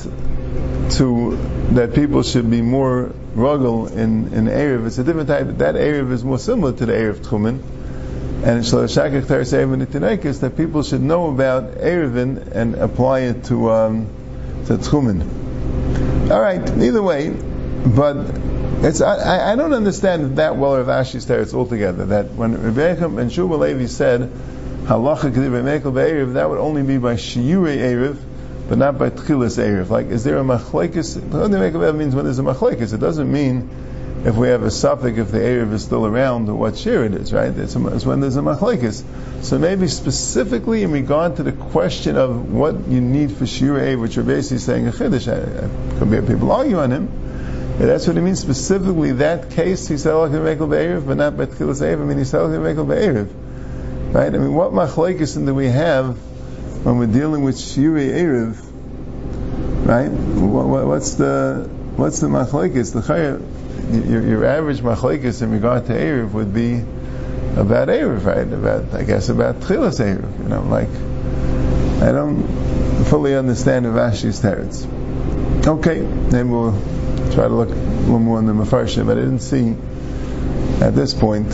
to 0.96 1.36
that 1.72 1.94
people 1.94 2.22
should 2.22 2.50
be 2.50 2.62
more 2.62 3.12
ruggle 3.34 3.90
in 3.90 4.32
in 4.32 4.46
Erev. 4.46 4.86
It's 4.86 4.98
a 4.98 5.04
different 5.04 5.28
type. 5.28 5.58
That 5.58 5.76
Erev 5.76 6.10
is 6.10 6.24
more 6.24 6.38
similar 6.38 6.72
to 6.72 6.86
the 6.86 6.92
Erev 6.92 7.18
Tchumen. 7.18 7.62
And 8.42 8.64
Shloshakach 8.64 9.22
Tarsevin 9.22 10.40
that 10.40 10.56
people 10.56 10.82
should 10.82 11.02
know 11.02 11.28
about 11.28 11.74
Erevin 11.74 12.52
and 12.52 12.74
apply 12.76 13.20
it 13.20 13.44
to 13.44 13.70
um, 13.70 14.06
to 14.66 14.78
Tchumen. 14.78 16.30
All 16.30 16.40
right. 16.40 16.68
Either 16.78 17.02
way, 17.02 17.30
but 17.30 18.16
it's 18.84 19.00
I, 19.00 19.52
I 19.52 19.56
don't 19.56 19.72
understand 19.72 20.36
that 20.36 20.56
well 20.56 20.76
of 20.76 20.88
Ashi's 20.88 21.26
teretz 21.26 21.54
altogether. 21.54 22.06
That 22.06 22.32
when 22.32 22.56
Rebbeinu 22.56 23.18
and 23.20 23.30
Shubal 23.30 23.58
Levi 23.58 23.86
said 23.86 24.30
halacha 24.84 25.32
k'div 25.32 26.32
that 26.34 26.48
would 26.48 26.58
only 26.58 26.82
be 26.82 26.98
by 26.98 27.14
shiurei 27.14 27.78
erev 27.78 28.18
but 28.68 28.78
not 28.78 28.98
by 28.98 29.10
tchilas 29.10 29.58
erev. 29.58 29.88
Like, 29.88 30.08
is 30.08 30.24
there 30.24 30.36
a 30.38 30.42
machlekes? 30.42 31.14
The 31.14 31.92
means 31.92 32.14
when 32.14 32.24
there's 32.24 32.38
a 32.38 32.42
machlekes. 32.42 32.92
It 32.92 32.98
doesn't 32.98 33.30
mean 33.32 33.70
if 34.24 34.34
we 34.34 34.48
have 34.48 34.62
a 34.62 34.70
suffix, 34.70 35.18
if 35.18 35.30
the 35.30 35.38
erev 35.38 35.72
is 35.72 35.82
still 35.82 36.04
around, 36.04 36.48
or 36.48 36.54
what 36.54 36.76
share 36.76 37.04
it 37.04 37.14
is, 37.14 37.32
right? 37.32 37.56
It's, 37.56 37.74
it's 37.74 38.04
when 38.04 38.20
there's 38.20 38.36
a 38.36 38.40
machlekes. 38.40 39.02
So 39.42 39.58
maybe 39.58 39.88
specifically 39.88 40.82
in 40.82 40.92
regard 40.92 41.36
to 41.36 41.42
the 41.42 41.52
question 41.52 42.16
of 42.16 42.52
what 42.52 42.88
you 42.88 43.00
need 43.00 43.32
for 43.32 43.46
shir 43.46 43.78
erev, 43.78 44.00
which 44.00 44.16
you're 44.16 44.24
basically 44.24 44.58
saying 44.58 44.86
a 44.86 44.92
chiddush. 44.92 45.98
Could 45.98 46.10
be 46.10 46.20
people 46.20 46.52
argue 46.52 46.78
on 46.78 46.90
him. 46.90 47.08
But 47.78 47.86
that's 47.86 48.06
what 48.06 48.16
he 48.16 48.22
means 48.22 48.40
specifically. 48.40 49.12
That 49.12 49.50
case, 49.50 49.86
he 49.86 49.98
said 49.98 50.12
oh, 50.12 50.22
"I 50.22 50.28
like 50.28 50.58
mekel 50.58 50.68
be'erev, 50.68 51.06
but 51.06 51.16
not 51.16 51.36
by 51.36 51.46
tchilas. 51.46 51.80
I 51.80 51.96
mean, 51.96 52.18
he 52.18 52.24
said 52.24 52.40
oh, 52.40 52.52
"I 52.52 52.56
like 52.56 52.76
mekel 52.76 52.88
be'erev. 52.88 54.14
Right? 54.14 54.34
I 54.34 54.38
mean, 54.38 54.54
what 54.54 54.72
machlekes 54.72 55.34
do 55.44 55.54
we 55.54 55.66
have? 55.66 56.18
when 56.82 56.98
we're 56.98 57.06
dealing 57.06 57.42
with 57.42 57.56
shiri 57.56 58.08
Erev, 58.10 58.56
right? 59.86 60.08
What, 60.08 60.86
what's 60.86 61.14
the 61.14 61.68
what's 61.96 62.20
the 62.20 62.28
machlekes? 62.28 62.92
The 62.92 63.00
chayr, 63.00 64.08
your, 64.08 64.22
your 64.22 64.44
average 64.44 64.80
machlekes 64.80 65.42
in 65.42 65.50
regard 65.50 65.86
to 65.86 65.92
Erev 65.92 66.32
would 66.32 66.54
be 66.54 66.76
about 67.60 67.88
Erev, 67.88 68.24
right? 68.24 68.46
About 68.46 68.94
I 68.94 69.02
guess 69.02 69.28
about 69.28 69.56
Tchilas 69.56 69.98
Erev. 69.98 70.42
You 70.42 70.48
know, 70.48 70.62
like 70.62 70.88
I 72.00 72.12
don't 72.12 72.46
fully 73.06 73.34
understand 73.34 73.84
Avashi's 73.86 74.40
teretz. 74.40 74.86
Okay, 75.66 76.00
then 76.00 76.50
we'll 76.50 76.80
try 77.34 77.48
to 77.48 77.54
look 77.54 77.70
a 77.70 77.72
little 77.72 78.18
more 78.18 78.38
in 78.38 78.46
the 78.46 78.52
Mefarshim, 78.52 79.06
but 79.06 79.18
I 79.18 79.22
didn't 79.22 79.40
see 79.40 79.76
at 80.84 80.94
this 80.94 81.14
point 81.14 81.52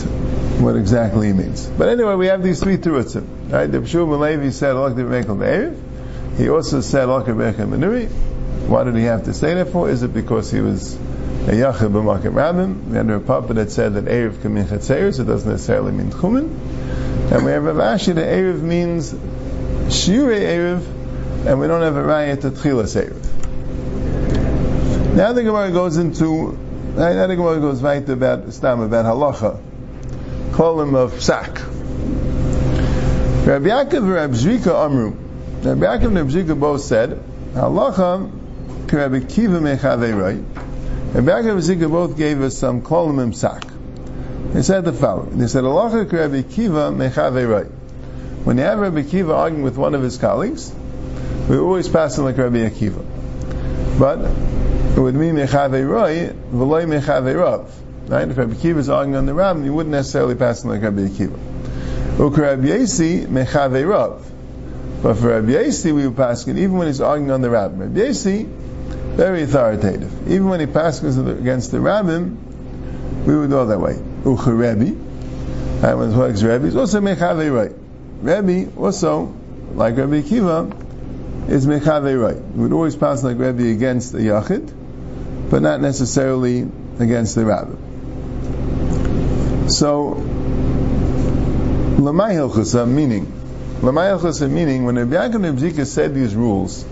what 0.61 0.75
exactly 0.75 1.27
he 1.27 1.33
means. 1.33 1.67
But 1.67 1.89
anyway, 1.89 2.15
we 2.15 2.27
have 2.27 2.41
these 2.43 2.59
three 2.61 2.77
terutzim. 2.77 3.51
Right? 3.51 3.67
The 3.67 3.79
Pshur 3.79 4.07
Levi 4.19 4.49
said. 4.51 4.75
He 6.37 6.49
also 6.49 6.81
said. 6.81 7.07
Why 8.67 8.83
did 8.83 8.95
he 8.95 9.03
have 9.03 9.25
to 9.25 9.33
say 9.33 9.53
that 9.53 9.69
for? 9.69 9.89
Is 9.89 10.01
it 10.01 10.13
because 10.13 10.51
he 10.51 10.59
was 10.59 10.95
a 10.95 11.51
Yachid 11.51 11.91
b'Makim 11.91 12.33
Rabim? 12.33 12.85
We 12.85 12.97
had 12.97 13.09
a 13.09 13.19
Papa 13.19 13.53
that 13.53 13.69
said 13.71 13.93
that 13.93 14.05
Erev 14.05 14.41
can 14.41 14.53
mean 14.55 14.65
Chatzeres, 14.65 15.19
it 15.19 15.25
doesn't 15.25 15.49
necessarily 15.49 15.91
mean 15.91 16.09
Tchumen. 16.09 16.49
And 17.31 17.45
we 17.45 17.51
have 17.51 17.63
Rav 17.63 17.75
Ashi 17.75 18.15
that 18.15 18.25
Erev 18.25 18.61
means 18.61 19.13
Shiurei 19.13 20.41
Erev, 20.41 20.83
and 21.45 21.59
we 21.59 21.67
don't 21.67 21.81
have 21.81 21.95
a 21.95 22.01
Raya 22.01 22.39
to 22.41 22.49
Tchilas 22.49 22.95
Erev. 22.99 23.24
Now 25.15 25.31
the 25.31 25.43
Gemara 25.43 25.71
goes 25.71 25.95
into, 25.95 26.59
now 26.97 27.27
the 27.27 27.37
Gemara 27.37 27.61
goes 27.61 27.81
right 27.81 28.07
about 28.09 28.51
Stam, 28.51 28.81
about 28.81 29.05
halacha, 29.05 29.61
kolim 30.51 30.93
of 30.93 31.13
psak. 31.13 31.55
Rabbi 33.47 33.69
Yaakov 33.69 33.97
and 33.99 34.11
Rabbi 34.11 34.33
Zrika 34.33 34.85
Amru. 34.85 35.11
Rabbi 35.63 35.85
Yaakov 35.85 36.07
and 36.07 36.15
Rabbi 36.17 36.31
Zrika 36.31 36.59
both 36.59 36.81
said, 36.81 37.17
halacha, 37.53 38.29
Rabbi 38.91 39.21
Kiva 39.21 39.59
mechaverai. 39.61 40.43
Rabbi 41.13 41.31
Yaakov 41.31 41.51
and 41.51 41.61
Zrika 41.61 41.89
both 41.89 42.17
gave 42.17 42.41
us 42.41 42.57
some 42.57 42.81
kolim 42.81 43.23
of 43.23 43.29
psak. 43.29 43.71
They 44.51 44.63
said 44.63 44.83
the 44.83 44.91
following. 44.91 45.37
They 45.37 45.47
said, 45.47 45.63
halacha 45.63 46.11
Rabbi 46.11 46.41
Kiva 46.41 46.91
mechaverai. 46.91 47.71
When 48.43 48.57
you 48.57 48.63
have 48.63 48.79
Rabbi 48.79 49.03
Kiva 49.03 49.33
arguing 49.33 49.63
with 49.63 49.77
one 49.77 49.95
of 49.95 50.01
his 50.01 50.17
colleagues, 50.17 50.73
we 51.47 51.57
always 51.57 51.87
pass 51.87 52.17
him 52.17 52.25
like 52.25 52.37
Rabbi 52.37 52.69
Akiva. 52.69 53.01
But 53.97 54.54
it 54.95 54.99
would 54.99 55.15
mean 55.15 55.35
v'loy 55.35 56.31
mechave 56.53 57.37
rav. 57.37 57.69
Right? 58.07 58.29
If 58.29 58.37
Rabbi 58.37 58.53
Akiva 58.53 58.77
is 58.77 58.89
arguing 58.89 59.17
on 59.17 59.25
the 59.25 59.33
Ram, 59.33 59.65
you 59.65 59.73
wouldn't 59.73 59.91
necessarily 59.91 60.35
pass 60.35 60.63
him 60.63 60.69
like 60.69 60.81
Rabbi 60.83 61.01
Akiva. 61.01 62.19
Uk 62.19 62.37
Rabbi 62.37 62.67
Yasi 62.67 63.25
mechave 63.25 63.89
rav. 63.89 64.25
But 65.01 65.15
for 65.15 65.29
Rabbi 65.29 65.51
Yasi, 65.51 65.91
we 65.91 66.07
would 66.07 66.15
pass 66.15 66.47
it 66.47 66.57
even 66.57 66.77
when 66.77 66.87
he's 66.87 67.01
arguing 67.01 67.31
on 67.31 67.41
the 67.41 67.49
Rabbim. 67.49 67.79
Rabbi 67.79 67.99
Yasi, 67.99 68.43
very 68.43 69.43
authoritative. 69.43 70.29
Even 70.29 70.47
when 70.47 70.59
he 70.59 70.65
passes 70.65 71.17
against 71.17 71.71
the 71.71 71.79
Rabbim, 71.79 73.25
we 73.25 73.37
would 73.37 73.49
go 73.49 73.65
that 73.65 73.79
way. 73.79 73.95
Uch 74.23 74.45
Rabbi, 74.45 74.93
and 75.85 75.99
when 75.99 76.29
it's 76.31 76.43
Rabbi, 76.43 76.67
it's 76.67 76.75
also 76.75 77.01
mechave 77.01 77.51
roi. 77.51 77.73
Rabbi 78.21 78.67
also, 78.77 79.35
like 79.73 79.97
Rabbi 79.97 80.21
Akiva, 80.21 81.49
is 81.49 81.67
mechave 81.67 82.19
right. 82.19 82.37
We 82.37 82.63
would 82.63 82.73
always 82.73 82.95
pass 82.95 83.23
like 83.23 83.37
Rebbe 83.37 83.67
against 83.67 84.11
the 84.11 84.19
yachid, 84.19 84.73
but 85.49 85.61
not 85.61 85.81
necessarily 85.81 86.67
against 86.99 87.35
the 87.35 87.45
rabbi. 87.45 87.75
So, 89.67 90.15
lamay 91.97 92.33
hilchasa 92.33 92.87
meaning, 92.87 93.25
lamay 93.81 94.17
hilchasa 94.17 94.49
meaning 94.49 94.85
when 94.85 94.95
Rabbi 94.95 95.15
Yaakov 95.15 95.77
and 95.77 95.87
said 95.87 96.13
these 96.13 96.35
rules, 96.35 96.85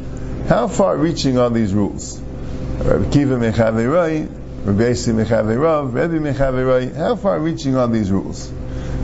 how 0.47 0.67
far 0.67 0.97
reaching 0.97 1.37
are 1.37 1.49
these 1.49 1.73
rules? 1.73 2.19
Rabbi 2.19 3.09
Kiva 3.11 3.37
mechave 3.37 3.91
right, 3.91 4.29
Rabbi 4.65 4.83
Yasi 4.89 5.13
mechave 5.13 5.59
rav, 5.59 5.93
Rebbe 5.93 6.19
mechave 6.19 6.65
right. 6.65 6.93
How 6.93 7.15
far 7.15 7.39
reaching 7.39 7.75
are 7.75 7.87
these 7.87 8.11
rules? 8.11 8.51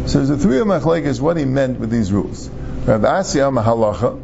So 0.05 0.21
a 0.21 0.37
three 0.37 0.59
of 0.59 0.67
machlekes 0.67 1.21
what 1.21 1.37
he 1.37 1.45
meant 1.45 1.79
with 1.79 1.89
these 1.89 2.11
rules. 2.11 2.49
Rabbi 2.85 3.07
Asi 3.07 3.39
halacha 3.39 4.19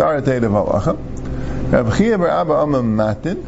authoritative 0.00 0.50
halacha. 0.50 1.09
Rav 1.70 1.96
Chia 1.96 2.18
bar 2.18 2.28
Abba 2.28 2.54
Amar 2.54 2.82
Matin, 2.82 3.46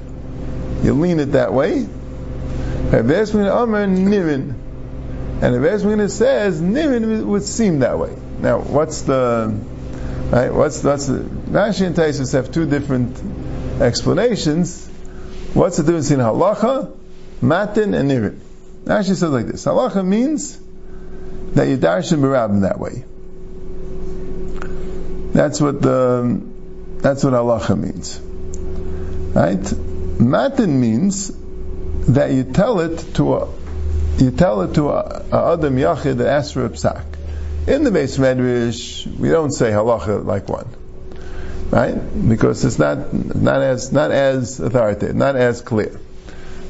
you 0.84 0.94
lean 0.94 1.18
it 1.18 1.32
that 1.32 1.52
way. 1.52 1.80
Rav 1.80 3.04
Esmin 3.06 3.50
Amar 3.50 3.86
Nirin, 3.86 4.54
and 5.42 5.62
Rav 5.62 5.80
Esmin 5.80 6.08
says 6.08 6.62
Nirin 6.62 7.24
would 7.24 7.42
seem 7.42 7.80
that 7.80 7.98
way. 7.98 8.16
Now, 8.38 8.60
what's 8.60 9.02
the 9.02 9.58
right? 10.30 10.54
What's 10.54 10.80
the 10.80 10.94
Rashi 10.94 11.86
and 11.86 11.96
Taisus 11.96 12.32
have 12.32 12.52
two 12.52 12.66
different 12.66 13.20
explanations. 13.80 14.86
What's 15.54 15.76
the 15.76 15.82
difference 15.82 16.10
in 16.10 16.20
halacha, 16.20 16.94
matin, 17.40 17.94
and 17.94 18.10
nirin? 18.10 18.38
Rashi 18.84 19.16
says 19.16 19.24
like 19.24 19.46
this: 19.46 19.64
Halacha 19.64 20.06
means 20.06 20.58
that 21.54 21.68
you 21.68 21.76
darshan 21.76 22.20
barabim 22.20 22.62
that 22.62 22.78
way. 22.78 23.04
That's 25.32 25.60
what 25.60 25.82
the 25.82 26.51
that's 27.02 27.24
what 27.24 27.32
halacha 27.32 27.76
means, 27.76 28.20
right? 29.34 30.20
Matin 30.20 30.80
means 30.80 31.32
that 32.06 32.30
you 32.30 32.44
tell 32.44 32.78
it 32.78 33.14
to 33.14 33.34
a 33.34 33.48
you 34.18 34.30
tell 34.30 34.62
it 34.62 34.74
to 34.74 34.90
a, 34.90 35.24
a 35.32 35.52
adam 35.54 35.76
yachid 35.76 36.18
that 36.18 36.28
asks 36.28 36.54
psak. 36.54 37.04
In 37.66 37.82
the 37.82 37.90
base 37.90 38.18
medrash, 38.18 39.04
we 39.18 39.30
don't 39.30 39.50
say 39.50 39.70
halacha 39.70 40.24
like 40.24 40.48
one, 40.48 40.68
right? 41.70 41.96
Because 42.28 42.64
it's 42.64 42.78
not 42.78 43.12
not 43.12 43.62
as 43.62 43.90
not 43.90 44.12
as 44.12 44.60
authoritative, 44.60 45.16
not 45.16 45.34
as 45.34 45.60
clear, 45.60 46.00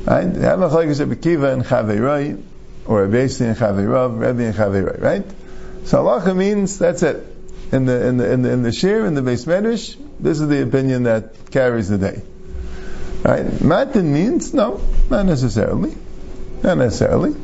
right? 0.07 0.25
Of 0.25 1.21
Kiva 1.21 1.53
and 1.53 1.63
Chaverai, 1.63 2.43
or 2.87 3.05
a 3.05 3.09
Besi 3.09 3.43
and 3.43 3.57
Chaverav, 3.57 4.19
Rebbe 4.19 4.45
and 4.47 4.55
Chaverai, 4.55 4.99
right? 4.99 5.25
So 5.85 5.99
halacha 5.99 6.35
means 6.35 6.79
that's 6.79 7.03
it 7.03 7.27
in 7.73 7.87
the 7.87 8.07
in 8.07 8.17
the 8.19 8.33
in 8.33 8.43
the, 8.43 8.51
in 8.51 8.63
the 8.63 8.73
shir 8.73 9.07
in 9.07 9.15
the 9.15 9.23
base 9.23 9.47
medrash, 9.47 9.97
this 10.23 10.41
is 10.41 10.49
the 10.49 10.63
opinion 10.63 11.03
that 11.03 11.51
carries 11.51 11.89
the 11.89 11.99
day. 11.99 12.23
Right? 13.23 13.61
Matin 13.61 14.13
means 14.13 14.55
no, 14.55 14.81
not 15.11 15.27
necessarily, 15.27 15.95
not 16.63 16.79
necessarily. 16.79 17.35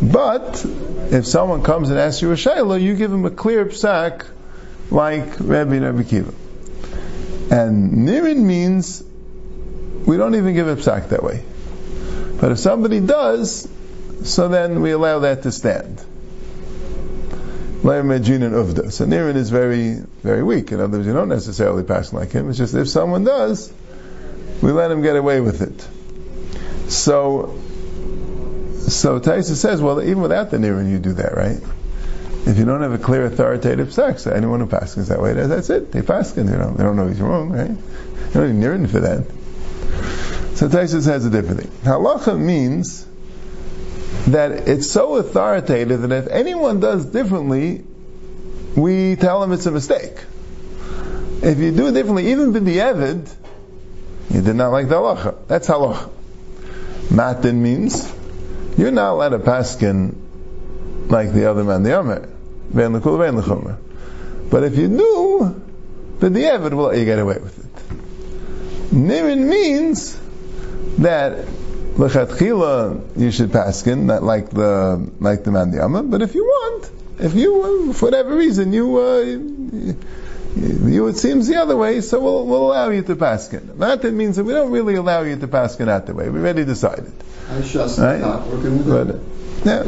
But 0.00 0.64
if 1.10 1.26
someone 1.26 1.62
comes 1.62 1.90
and 1.90 1.98
asks 1.98 2.22
you 2.22 2.32
a 2.32 2.34
shayla, 2.34 2.80
you 2.80 2.94
give 2.96 3.12
him 3.12 3.24
a 3.24 3.30
clear 3.30 3.66
psak 3.66 4.26
like 4.90 5.40
Rabbi 5.40 5.78
Rabbi 5.78 6.02
Kiva. 6.02 6.32
And 7.50 8.08
nirin 8.08 8.44
means 8.44 9.02
we 10.06 10.16
don't 10.16 10.34
even 10.34 10.54
give 10.54 10.68
a 10.68 10.76
psak 10.76 11.10
that 11.10 11.22
way. 11.22 11.44
But 12.40 12.52
if 12.52 12.58
somebody 12.58 13.00
does, 13.00 13.68
so 14.24 14.48
then 14.48 14.82
we 14.82 14.90
allow 14.90 15.20
that 15.20 15.44
to 15.44 15.52
stand. 15.52 16.02
Medjin 17.82 18.42
and 18.42 18.54
Uvda. 18.54 18.92
So 18.92 19.06
Nirin 19.06 19.34
is 19.34 19.50
very, 19.50 19.94
very 20.22 20.42
weak. 20.42 20.70
In 20.72 20.80
other 20.80 20.98
words, 20.98 21.06
you 21.06 21.12
don't 21.12 21.28
necessarily 21.28 21.82
pass 21.82 22.12
like 22.12 22.30
him. 22.30 22.48
It's 22.48 22.58
just 22.58 22.74
if 22.74 22.88
someone 22.88 23.24
does, 23.24 23.72
we 24.62 24.70
let 24.70 24.90
him 24.90 25.02
get 25.02 25.16
away 25.16 25.40
with 25.40 25.62
it. 25.62 26.90
So, 26.90 27.58
so 28.88 29.18
Taisa 29.18 29.54
says, 29.54 29.80
well, 29.80 30.00
even 30.00 30.22
without 30.22 30.50
the 30.50 30.58
Nirin, 30.58 30.90
you 30.90 30.98
do 30.98 31.14
that, 31.14 31.34
right? 31.34 31.60
If 32.46 32.58
you 32.58 32.64
don't 32.64 32.82
have 32.82 32.92
a 32.92 32.98
clear 32.98 33.24
authoritative 33.24 33.92
sex, 33.92 34.26
anyone 34.26 34.60
who 34.60 34.66
passes 34.66 35.08
that 35.08 35.20
way, 35.20 35.32
that's 35.32 35.70
it. 35.70 35.92
They 35.92 36.02
pass, 36.02 36.36
you 36.36 36.44
know, 36.44 36.72
they 36.72 36.82
don't 36.82 36.96
know 36.96 37.08
he's 37.08 37.20
wrong, 37.20 37.50
right? 37.50 37.70
You 37.70 38.32
don't 38.32 38.60
need 38.60 38.64
Nirin 38.64 38.88
for 38.88 39.00
that. 39.00 39.26
So 40.56 40.68
Taisa 40.68 41.02
says 41.02 41.24
a 41.24 41.30
different 41.30 41.62
thing. 41.62 41.70
Halacha 41.82 42.38
means 42.38 43.06
that 44.32 44.68
it's 44.68 44.90
so 44.90 45.16
authoritative 45.16 46.02
that 46.02 46.12
if 46.12 46.26
anyone 46.28 46.80
does 46.80 47.06
differently, 47.06 47.84
we 48.76 49.16
tell 49.16 49.40
them 49.40 49.52
it's 49.52 49.66
a 49.66 49.70
mistake. 49.70 50.16
If 51.42 51.58
you 51.58 51.72
do 51.72 51.88
it 51.88 51.92
differently, 51.92 52.30
even 52.30 52.52
with 52.52 52.64
the 52.64 52.78
Evid, 52.78 53.32
you 54.30 54.42
did 54.42 54.54
not 54.56 54.70
like 54.70 54.88
the 54.88 54.96
halacha. 54.96 55.46
That's 55.48 55.68
halacha. 55.68 56.10
Matin 57.10 57.62
means 57.62 58.12
you're 58.78 58.90
not 58.90 59.12
allowed 59.12 59.30
to 59.30 59.38
paskin 59.38 60.14
like 61.08 61.32
the 61.32 61.50
other 61.50 61.64
man, 61.64 61.82
the 61.82 61.98
Amr. 61.98 62.28
But 64.50 64.62
if 64.62 64.76
you 64.78 64.88
do, 64.88 65.62
then 66.20 66.32
the 66.32 66.44
Evid 66.44 66.72
will 66.72 66.84
let 66.84 66.98
you 66.98 67.04
get 67.04 67.18
away 67.18 67.38
with 67.38 67.58
it. 67.58 68.94
Nirin 68.94 69.48
means 69.48 70.18
that 70.98 71.46
lechatchila 71.96 73.18
you 73.18 73.30
should 73.30 73.50
paskin, 73.50 74.04
not 74.04 74.22
like 74.22 74.50
the 74.50 75.10
like 75.20 75.44
the 75.44 75.50
mandiyama. 75.50 76.10
But 76.10 76.22
if 76.22 76.34
you 76.34 76.44
want, 76.44 76.90
if 77.18 77.34
you 77.34 77.90
uh, 77.90 77.92
for 77.92 78.06
whatever 78.06 78.36
reason 78.36 78.72
you, 78.72 78.98
uh, 78.98 79.18
you, 79.18 79.96
you 80.56 81.06
it 81.08 81.16
seems 81.16 81.48
the 81.48 81.56
other 81.56 81.76
way, 81.76 82.00
so 82.00 82.20
we'll, 82.20 82.46
we'll 82.46 82.72
allow 82.72 82.90
you 82.90 83.02
to 83.02 83.16
paskin. 83.16 83.78
That 83.78 84.04
it 84.04 84.12
means 84.12 84.36
that 84.36 84.44
we 84.44 84.52
don't 84.52 84.70
really 84.70 84.94
allow 84.94 85.22
you 85.22 85.36
to 85.36 85.48
paskin 85.48 85.86
that 85.86 86.12
way. 86.14 86.28
We 86.28 86.40
already 86.40 86.64
decided. 86.64 87.12
I 87.50 87.60
just 87.60 87.98
right? 87.98 88.20
not 88.20 88.46
working 88.46 88.78
with 88.78 88.88
but, 88.88 89.20
yeah, 89.64 89.84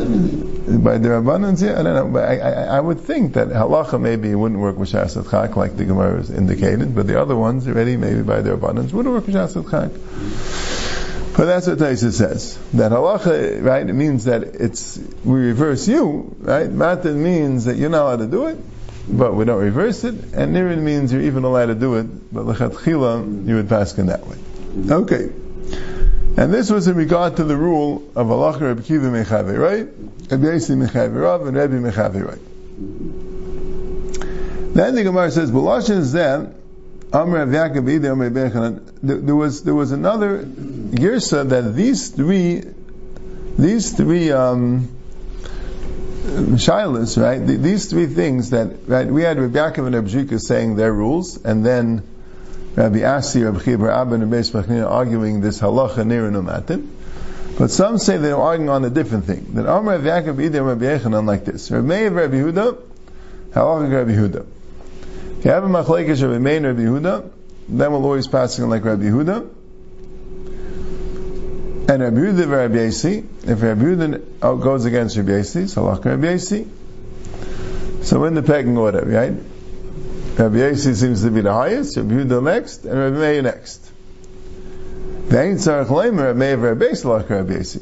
by 0.79 0.99
the 0.99 1.15
abundance, 1.15 1.61
yeah, 1.61 1.81
I 1.81 1.83
don't 1.83 1.95
know. 1.95 2.09
But 2.09 2.29
I, 2.29 2.39
I, 2.39 2.63
I 2.77 2.81
would 2.81 3.01
think 3.01 3.35
that 3.35 3.49
halacha 3.49 4.01
maybe 4.01 4.35
wouldn't 4.35 4.61
work 4.61 4.77
with 4.77 4.93
shasat 4.93 5.31
chak 5.31 5.57
like 5.57 5.77
the 5.77 5.85
Gemara 5.85 6.19
has 6.19 6.31
indicated, 6.31 6.95
but 6.95 7.07
the 7.07 7.21
other 7.21 7.35
ones 7.35 7.67
already 7.67 7.97
maybe 7.97 8.23
by 8.23 8.41
their 8.41 8.55
abundance 8.55 8.93
would 8.93 9.07
work 9.07 9.27
with 9.27 9.35
shasat 9.35 9.71
chak. 9.71 10.84
But 11.37 11.47
that's 11.47 11.67
what 11.67 11.79
Taisa 11.79 12.13
says. 12.13 12.57
That 12.75 12.93
halacha, 12.93 13.63
right, 13.65 13.89
it 13.89 13.93
means 13.93 14.27
that 14.27 14.43
it's, 14.43 14.97
we 15.25 15.41
reverse 15.41 15.89
you, 15.89 16.37
right? 16.39 16.71
Matin 16.71 17.21
means 17.21 17.65
that 17.65 17.77
you're 17.77 17.91
not 17.91 18.03
allowed 18.03 18.19
to 18.19 18.27
do 18.29 18.47
it, 18.47 18.59
but 19.09 19.35
we 19.35 19.45
don't 19.45 19.61
reverse 19.61 20.05
it, 20.05 20.15
and 20.15 20.55
Nirin 20.55 20.83
means 20.83 21.13
you're 21.13 21.23
even 21.23 21.43
allowed 21.43 21.67
to 21.67 21.75
do 21.75 21.97
it, 21.97 22.33
but 22.33 22.47
lechatchila, 22.47 23.49
you 23.49 23.57
would 23.57 23.69
pass 23.69 23.99
in 23.99 24.07
that 24.07 24.25
way. 24.27 24.37
Okay. 24.89 25.33
And 26.37 26.55
this 26.55 26.71
was 26.71 26.87
in 26.87 26.95
regard 26.97 27.37
to 27.37 27.45
the 27.45 27.57
rule 27.57 28.09
of 28.15 28.29
halacha 28.29 28.61
Rabbi 28.61 28.83
Kiva 28.83 29.11
Mechave, 29.11 29.57
right? 29.57 29.89
Rabbi 30.31 30.45
Yasi 30.45 30.77
Mechave 30.77 31.15
Rav 31.15 31.47
and 31.49 31.57
Rabbi 31.57 31.75
Mechave, 31.75 32.21
right? 32.23 32.39
Then 34.75 34.95
the 34.95 35.03
Gemara 35.03 35.33
says, 35.33 35.51
There 37.15 37.23
was 39.37 39.63
there 39.63 39.75
was 39.75 39.93
another 39.93 40.43
girsa 40.43 41.49
that 41.49 41.73
these 41.77 42.09
three 42.09 42.65
these 43.57 43.93
three 43.93 44.33
um, 44.33 44.89
shilas, 46.25 47.17
right? 47.23 47.39
These 47.39 47.89
three 47.89 48.07
things 48.07 48.51
that 48.51 48.89
right 48.89 49.07
we 49.07 49.23
had 49.23 49.39
Rabbi 49.39 49.57
Yaakov 49.57 49.87
and 49.87 49.95
Abjika 49.95 50.41
saying 50.41 50.75
their 50.75 50.93
rules, 50.93 51.37
and 51.45 51.65
then 51.65 52.03
Rabbi 52.75 53.05
Asi, 53.05 53.45
Rabbi 53.45 53.61
Chibur 53.61 53.93
Abba, 53.93 54.15
and 54.17 54.33
Rabbi 54.33 54.43
Shmachnin 54.43 54.85
arguing 54.85 55.41
this 55.41 55.61
halacha 55.61 56.05
near 56.05 56.27
and. 56.27 56.89
But 57.57 57.71
some 57.71 57.99
say 57.99 58.17
they're 58.17 58.37
arguing 58.37 58.71
on 58.71 58.85
a 58.85 58.91
different 58.91 59.27
thing. 59.27 59.55
That 59.55 59.67
Amr 59.67 59.99
Rabbi 59.99 60.31
Yaakov 60.33 60.45
Idem 60.45 60.65
Rabbi 60.65 60.85
Yechanan 60.87 61.27
like 61.27 61.45
this. 61.45 61.71
Rabbi 61.71 61.87
Meir 61.87 62.11
Rabbi 62.11 62.35
Huda, 62.35 62.77
halacha 63.53 63.93
Rabbi 63.93 64.15
Huda. 64.15 64.47
If 65.45 65.49
you 65.49 65.53
have 65.53 65.65
a 65.65 65.69
machlekes 65.69 66.23
Rabbi 66.23 66.39
Meir 66.39 66.57
and 66.57 66.65
Rabbi 66.65 66.81
Huda, 66.81 67.31
then 67.69 67.93
we'll 67.93 68.03
always 68.03 68.27
pass 68.27 68.59
it 68.59 68.65
like 68.65 68.83
Rabbi 68.83 69.03
Huda. 69.03 69.47
And 71.87 72.03
Rabbi 72.03 72.17
Yehuda 72.17 72.49
Rabbi 72.51 72.85
Yasi, 72.85 73.27
if 73.43 73.61
Rabbi 73.61 73.83
Yehuda 73.83 74.63
goes 74.63 74.87
against 74.87 75.19
Rabbi 75.19 75.33
Yasi, 75.33 75.67
so 75.67 75.87
Rabbi 75.87 76.29
Yasi. 76.29 76.67
So 78.01 78.25
in 78.25 78.33
the 78.33 78.43
pecking 78.43 78.79
order, 78.79 79.05
right? 79.05 79.35
Rabbi 80.39 80.57
Yasi 80.57 80.95
seems 80.95 81.23
to 81.25 81.31
be 81.31 81.43
the 81.43 81.53
highest, 81.53 81.99
Rabbi 81.99 82.15
Yehuda 82.15 82.43
next, 82.43 82.87
and 82.87 82.99
Rabbi 82.99 83.19
Meir 83.19 83.43
next. 83.43 83.83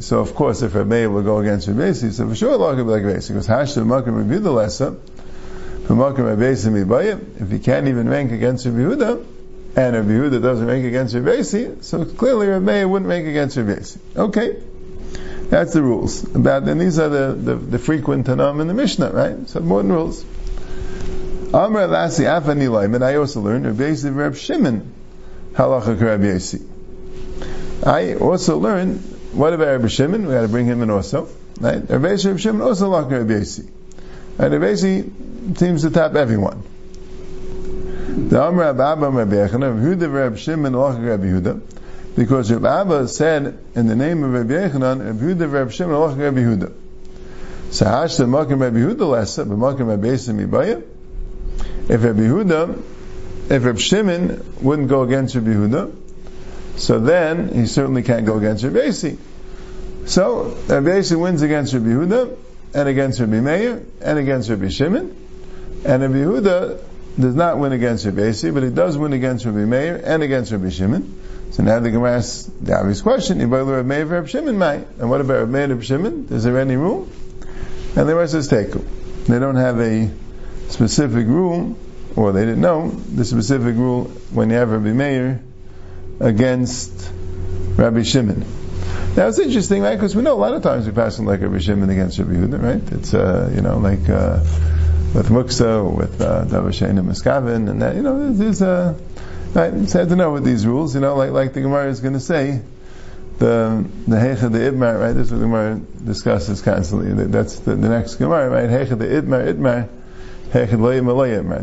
So 0.03 0.19
of 0.19 0.35
course, 0.35 0.63
if 0.63 0.75
Rabbi 0.75 0.89
Meir 0.89 1.11
will 1.11 1.23
go 1.23 1.39
against 1.39 1.69
Rabbi 1.69 1.87
Yasi, 1.87 2.11
so 2.11 2.29
for 2.29 2.35
sure 2.35 2.55
Allah 2.55 2.73
like 2.73 3.05
Rabbi 3.05 3.15
Yasi, 3.15 3.35
because 3.35 3.47
Hashtav 3.47 3.85
Makam 3.85 4.17
Rabbi 4.17 4.35
Yehuda 4.35 4.53
if 5.93 7.51
he 7.51 7.59
can't 7.59 7.89
even 7.89 8.09
rank 8.09 8.33
against 8.33 8.67
Rabbi 8.67 8.79
Yehuda, 8.79 9.27
and 9.75 9.97
Rabbi 9.97 10.09
Yehuda 10.09 10.43
doesn't 10.43 10.67
make 10.67 10.85
against 10.85 11.15
Rabbi 11.15 11.35
Yasi, 11.35 11.83
so 11.83 12.05
clearly 12.05 12.47
Rabbi 12.49 12.65
Meir 12.65 12.89
wouldn't 12.89 13.09
make 13.09 13.27
against 13.27 13.57
Rabbi 13.57 13.75
Yasi. 13.75 14.01
Okay. 14.17 14.63
That's 15.49 15.75
the 15.75 15.83
rules. 15.83 16.25
About 16.35 16.67
and 16.67 16.81
these 16.81 16.99
are 16.99 17.11
the, 17.11 17.33
the, 17.35 17.57
the 17.57 17.79
frequent 17.79 18.27
tanam 18.27 18.61
in 18.61 18.69
the 18.69 18.75
Mishnah, 18.75 19.11
right? 19.11 19.49
So 19.49 19.61
more 19.61 19.83
than 19.83 19.93
rules. 19.93 20.25
Amr 21.53 21.87
Lasi 21.87 22.25
Afani 22.25 22.95
and 22.95 23.05
I 23.05 23.17
also 23.17 23.43
learned 23.43 23.67
Rabbi 23.67 23.95
Reb 24.09 24.35
Shimon 24.35 24.91
halacha 25.53 26.01
Rabbi. 26.01 26.39
I 27.85 28.15
also 28.15 28.57
learned 28.57 29.01
what 29.35 29.53
about 29.53 29.67
Rabbi 29.67 29.89
Shimon? 29.89 30.27
We 30.27 30.33
got 30.33 30.43
to 30.43 30.49
bring 30.49 30.65
him 30.65 30.83
in 30.83 30.89
also. 30.89 31.29
Right? 31.61 31.83
Rabbi 31.87 32.17
Shimon 32.17 32.63
also 32.63 32.91
halacha 32.91 33.11
Rabbi 33.11 33.35
Yasi. 33.35 33.69
And 34.39 34.53
Rabbi 34.53 34.75
seems 34.75 35.83
to 35.83 35.91
tap 35.91 36.15
everyone. 36.15 36.63
The 38.13 38.43
Amr 38.43 38.63
Abba 38.65 39.09
Rabbi 39.11 39.35
Yechanan, 39.35 39.83
Yehuda 39.83 40.13
Rabbi 40.13 40.37
Shimon, 40.37 40.75
Rabbi 40.75 41.25
Yehuda, 41.25 41.61
because 42.17 42.51
Rabbi 42.51 42.81
Abba 42.81 43.09
said 43.09 43.59
in 43.75 43.87
the 43.87 43.97
name 43.97 44.25
of 44.25 44.33
Rabbi 44.33 44.69
Yechanan, 44.69 45.05
Rabbi 45.05 45.25
Yehuda 45.25 45.53
Rabbi 45.53 45.71
Shimon, 45.71 46.19
Rabbi 46.19 46.41
Yehuda. 46.41 46.73
So 47.71 47.87
Hash 47.87 48.17
the 48.17 48.25
Makim 48.25 48.61
Rabbi 48.61 48.79
Yehuda 48.79 48.99
lessa, 48.99 49.45
but 49.45 49.57
Makim 49.57 49.89
Rabbi 49.89 50.09
Yesim 50.09 50.47
Ibaya. 50.47 50.83
If 51.89 52.05
Rabbi 52.05 52.21
Yehuda, 52.21 52.83
if 53.51 53.65
Rabbi 53.65 53.79
Shimon 53.79 54.45
wouldn't 54.61 54.89
go 54.89 55.03
against 55.03 55.35
Rabbi 55.35 55.51
Yehuda, 55.51 55.95
so 56.77 56.99
then 57.01 57.49
he 57.49 57.67
certainly 57.67 58.03
can't 58.03 58.27
go 58.27 58.37
against 58.37 58.65
Rabbi 58.65 58.87
Yasi. 58.87 59.19
So 60.07 60.57
Rabbi 60.69 60.97
Yasi 60.97 61.17
wins 61.17 61.43
against 61.43 61.73
Rabbi 61.73 61.87
Yehuda, 61.87 62.37
and 62.75 62.89
against 62.89 63.21
Rabbi 63.21 63.41
Meir, 63.41 63.83
and 64.01 64.19
against 64.19 64.49
Rabbi 64.49 64.69
Shimon, 64.69 65.17
and 65.85 66.03
Rabbi 66.03 66.15
Yehuda 66.15 66.81
does 67.19 67.35
not 67.35 67.59
win 67.59 67.73
against 67.73 68.07
Rabbi 68.07 68.23
Yasi, 68.23 68.51
but 68.51 68.63
he 68.63 68.71
does 68.71 68.97
win 68.97 69.13
against 69.13 69.45
Rabbi 69.45 69.65
Meir 69.65 70.01
and 70.03 70.23
against 70.23 70.53
Rabbi 70.53 70.71
Shimon. 70.71 71.21
So 71.51 71.63
now 71.63 71.81
the 71.81 71.91
Gemara 71.91 72.17
asks 72.17 72.51
the 72.63 72.75
obvious 72.75 73.03
question, 73.03 73.39
Rabbi 73.51 73.83
Meir 73.83 74.07
Rabbi 74.07 74.27
Shimon 74.27 74.57
might. 74.57 74.87
And 74.99 75.11
what 75.11 75.21
about 75.21 75.41
Rabbi 75.41 75.51
Meir 75.51 75.69
Rabbi 75.69 75.83
Shimon? 75.83 76.29
Is 76.31 76.45
there 76.45 76.59
any 76.59 76.77
rule? 76.77 77.09
And 77.95 78.09
the 78.09 78.15
rest 78.15 78.35
is 78.35 78.49
Teku. 78.49 78.83
They 79.27 79.39
don't 79.39 79.57
have 79.57 79.79
a 79.79 80.11
specific 80.69 81.27
rule, 81.27 81.77
or 82.17 82.33
they 82.33 82.47
didn't 82.47 82.63
know 82.63 82.89
the 82.89 83.27
specific 83.27 83.77
rule 83.77 84.05
when 84.33 84.49
you 84.49 84.57
have 84.57 84.71
Rabbi 84.71 84.93
Meir 84.93 85.43
against 86.21 87.11
Rabbi 87.77 88.03
Shimon. 88.03 88.47
Now 89.15 89.29
it's 89.29 89.39
interesting, 89.39 89.83
right? 89.83 89.95
Because 89.95 90.17
we 90.17 90.23
know 90.23 90.33
a 90.33 90.41
lot 90.41 90.55
of 90.55 90.63
times 90.63 90.87
we 90.87 90.93
pass 90.93 91.19
on 91.19 91.27
like 91.27 91.43
Rabbi 91.43 91.59
Shimon 91.59 91.91
against 91.91 92.19
Rabbi 92.19 92.33
Yehuda, 92.33 92.63
right? 92.63 92.93
It's, 92.93 93.13
uh, 93.13 93.53
you 93.55 93.61
know, 93.61 93.77
like, 93.77 94.09
uh, 94.09 94.41
with 95.15 95.29
Muksa, 95.29 95.95
with 95.95 96.23
uh, 96.23 96.47
and 96.49 96.99
Miskavin, 96.99 97.69
and 97.69 97.83
that, 97.83 97.95
you 97.95 98.01
know, 98.01 98.33
there's 98.33 98.63
a, 98.63 98.99
right, 99.53 99.75
it's 99.75 99.93
hard 99.93 100.09
to 100.09 100.17
know 100.17 100.33
with 100.33 100.45
these 100.45 100.67
rules, 100.67 100.95
you 100.95 101.03
know, 101.03 101.15
like, 101.15 101.31
like 101.31 101.53
the 101.53 101.61
Gemara 101.61 101.91
is 101.91 102.01
going 102.01 102.15
to 102.15 102.21
say, 102.21 102.63
the, 103.39 103.85
the 104.07 104.17
Hecha 104.17 104.51
the 104.51 104.61
Idmar, 104.61 104.99
right, 104.99 105.13
this 105.13 105.27
is 105.27 105.33
what 105.33 105.41
the 105.41 105.45
Gemara 105.45 105.79
discusses 106.05 106.63
constantly, 106.63 107.13
that's 107.27 107.59
the, 107.59 107.75
the 107.75 107.91
next 107.91 108.15
Gemara, 108.15 108.49
right, 108.49 108.71
Hecha 108.71 108.99
the 108.99 109.05
Idmar, 109.05 109.53
Idmar. 109.53 109.89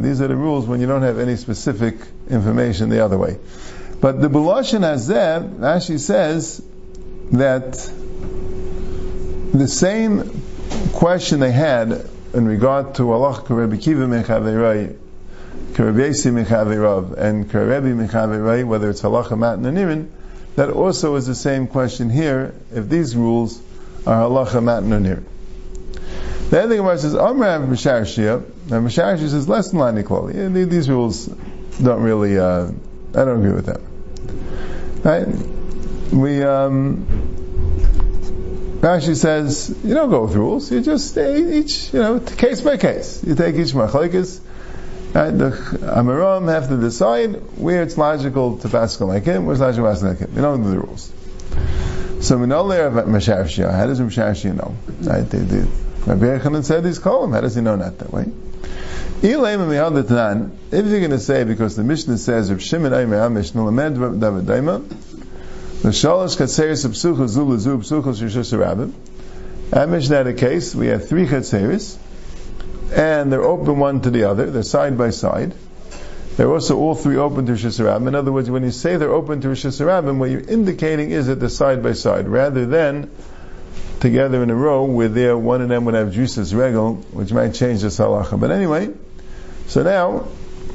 These 0.01 0.21
are 0.21 0.27
the 0.27 0.35
rules 0.35 0.67
when 0.67 0.81
you 0.81 0.87
don't 0.87 1.03
have 1.03 1.17
any 1.19 1.35
specific 1.35 1.95
information 2.29 2.89
the 2.89 3.03
other 3.03 3.17
way. 3.17 3.39
But 4.01 4.21
the 4.21 4.29
Buloshin 4.29 4.81
Hazeh, 4.81 5.57
Rashi 5.57 5.99
says 5.99 6.61
that 7.31 7.73
the 9.53 9.67
same 9.67 10.41
question 10.93 11.39
they 11.39 11.51
had 11.51 12.07
in 12.33 12.45
regard 12.45 12.95
to 12.95 13.11
Allah 13.11 13.43
Rabbi 13.47 13.77
Kiva 13.77 14.05
Mechaverai, 14.05 14.95
Rabbi 15.77 15.99
Yasi 15.99 16.31
Mechaveirav, 16.31 17.17
and 17.17 17.53
Rabbi 17.53 17.87
Mechaverai, 17.87 18.65
whether 18.65 18.89
it's 18.89 19.01
halacha 19.01 19.37
mat 19.37 19.59
nanirin, 19.59 20.09
that 20.55 20.69
also 20.69 21.15
is 21.15 21.25
the 21.25 21.35
same 21.35 21.67
question 21.67 22.09
here, 22.09 22.53
if 22.73 22.89
these 22.89 23.15
rules 23.15 23.61
are 24.05 24.29
halacha 24.29 24.63
mat 24.63 24.83
nanirin. 24.83 25.25
The 26.49 26.63
other 26.63 26.77
Gemara 26.77 26.97
says, 26.97 27.13
Amrav 27.13 27.67
Misharshia, 27.67 28.37
and 28.37 28.87
Misharshia 28.87 29.29
says 29.29 29.47
less 29.47 29.69
than 29.69 29.79
line 29.79 29.97
equality. 29.99 30.47
These 30.65 30.89
rules 30.89 31.27
don't 31.27 32.01
really, 32.01 32.39
uh, 32.39 32.71
I 33.13 33.25
don't 33.25 33.37
agree 33.39 33.53
with 33.53 33.67
them. 33.67 33.83
Right? 35.03 35.58
We, 36.11 36.43
um, 36.43 37.05
Rashi 38.81 39.15
says, 39.15 39.75
you 39.83 39.93
don't 39.93 40.09
go 40.09 40.23
with 40.23 40.35
rules. 40.35 40.71
You 40.71 40.81
just 40.81 41.09
stay 41.11 41.59
each, 41.59 41.93
you 41.93 41.99
know, 41.99 42.19
case 42.19 42.61
by 42.61 42.77
case. 42.77 43.23
You 43.23 43.35
take 43.35 43.55
each 43.55 43.73
machlekes. 43.73 44.39
Right? 45.13 45.31
The 45.31 45.51
Amaram 45.81 46.47
have 46.49 46.69
to 46.69 46.77
decide 46.77 47.35
where 47.57 47.83
it's 47.83 47.97
logical 47.97 48.57
to 48.59 48.69
pass 48.69 48.99
like 49.01 49.23
him, 49.23 49.45
where 49.45 49.53
it's 49.53 49.61
logical 49.61 49.85
to 49.85 49.91
pass 49.91 50.03
like 50.03 50.19
him. 50.19 50.31
You 50.35 50.41
don't 50.41 50.63
do 50.63 50.71
the 50.71 50.79
rules. 50.79 51.11
So 52.21 52.37
we 52.37 52.47
know 52.47 52.67
there 52.67 52.87
about 52.87 53.07
Mashashia. 53.07 53.71
How 53.71 53.85
does 53.87 53.99
Mashashia 53.99 54.55
know? 54.55 54.75
Right? 55.01 55.29
They 55.29 55.39
did. 55.39 55.67
Rabbi 56.05 56.25
Yechanan 56.25 56.63
said 56.63 56.85
he's 56.85 56.97
him. 56.97 57.31
How 57.31 57.41
does 57.41 57.55
he 57.55 57.61
know 57.61 57.75
not 57.75 57.97
that 57.97 58.11
way? 58.13 58.31
If 59.21 59.31
you're 60.85 60.99
going 60.99 61.11
to 61.11 61.19
say, 61.19 61.43
because 61.43 61.75
the 61.75 61.83
Mishnah 61.83 62.17
says, 62.17 62.49
Rav 62.49 62.61
Shimon 62.61 62.93
Aimer 62.93 63.29
Mishnah, 63.29 63.65
Lamed 63.65 64.21
David 64.21 64.45
Daima, 64.45 64.83
the 65.81 65.89
shalosh 65.89 66.37
katseris 66.37 66.85
of 66.85 66.91
psuchos 66.91 67.29
zulu 67.29 67.57
zu 67.57 67.77
psuchos 67.77 68.21
rishus 68.21 68.57
rabbim. 68.57 68.93
At 69.71 69.87
Mishnah 69.87 70.33
case, 70.33 70.73
we 70.73 70.87
have 70.87 71.07
three 71.07 71.27
chatzeris, 71.27 71.97
and 72.91 73.31
they're 73.31 73.43
open 73.43 73.77
one 73.77 74.01
to 74.01 74.09
the 74.09 74.23
other, 74.23 74.49
they're 74.49 74.63
side 74.63 74.97
by 74.97 75.11
side. 75.11 75.53
They're 76.37 76.49
also 76.49 76.77
all 76.77 76.95
three 76.95 77.17
open 77.17 77.47
to 77.47 77.51
Rishus 77.51 77.81
Rabbim. 77.81 78.07
In 78.07 78.15
other 78.15 78.31
words, 78.31 78.49
when 78.49 78.63
you 78.63 78.71
say 78.71 78.95
they're 78.95 79.11
open 79.11 79.41
to 79.41 79.49
Rishus 79.49 79.85
Rabbim, 79.85 80.19
what 80.19 80.29
you're 80.29 80.39
indicating 80.39 81.11
is 81.11 81.27
that 81.27 81.41
they're 81.41 81.49
side 81.49 81.83
by 81.83 81.91
side, 81.91 82.29
rather 82.29 82.65
than 82.65 83.11
together 83.99 84.41
in 84.41 84.49
a 84.49 84.55
row 84.55 84.85
where 84.85 85.09
there 85.09 85.37
one 85.37 85.61
of 85.61 85.67
them 85.67 85.83
would 85.83 85.95
have 85.95 86.13
juices 86.13 86.55
regal, 86.55 86.95
which 87.11 87.33
might 87.33 87.53
change 87.55 87.81
the 87.81 87.89
halacha. 87.89 88.39
But 88.39 88.51
anyway, 88.51 88.89
so 89.67 89.83
now, 89.83 90.27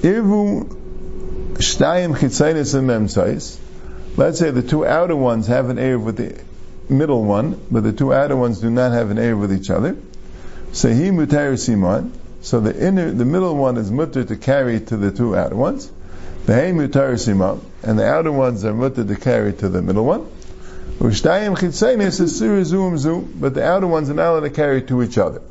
irvu 0.03 0.67
shtayim 1.55 2.15
chitzainis 2.15 2.75
and 2.75 2.87
memtzais, 2.87 3.59
Let's 4.17 4.39
say 4.39 4.53
the 4.53 4.63
two 4.63 4.87
outer 4.87 5.17
ones 5.17 5.49
have 5.49 5.71
an 5.71 5.77
Erev 5.77 6.05
with 6.05 6.17
the 6.19 6.41
middle 6.89 7.25
one, 7.25 7.61
but 7.69 7.83
the 7.83 7.93
two 7.93 8.15
outer 8.15 8.37
ones 8.37 8.61
do 8.61 8.71
not 8.71 8.93
have 8.93 9.11
an 9.11 9.17
Erev 9.17 9.41
with 9.41 9.53
each 9.53 9.71
other. 9.71 9.97
So 10.73 10.89
he 10.89 11.11
mutar 11.11 11.59
simon. 11.59 12.13
So 12.41 12.61
the 12.61 12.87
inner, 12.87 13.11
the 13.11 13.25
middle 13.25 13.57
one 13.57 13.77
is 13.77 13.91
mutter 13.91 14.23
to 14.23 14.37
carry 14.37 14.79
to 14.79 14.97
the 14.97 15.11
two 15.11 15.37
outer 15.37 15.57
ones. 15.57 15.91
The 16.47 16.55
hey 16.55 16.71
mutar 16.71 17.19
simon, 17.19 17.61
and 17.83 17.99
the 17.99 18.07
outer 18.07 18.31
ones 18.31 18.65
are 18.65 18.73
mutter 18.73 19.05
to 19.05 19.17
carry 19.17 19.53
to 19.55 19.69
the 19.69 19.83
middle 19.83 20.05
one. 20.05 20.29
Ushtayim 21.01 21.57
chitzainis 21.57 22.21
is 22.21 22.37
zoom 22.37 22.97
zoom, 22.97 23.35
but 23.41 23.55
the 23.55 23.67
outer 23.67 23.89
ones 23.89 24.11
are 24.11 24.15
not 24.15 24.31
allowed 24.31 24.41
to 24.41 24.51
carry 24.51 24.83
to 24.83 25.03
each 25.03 25.19
other. 25.19 25.43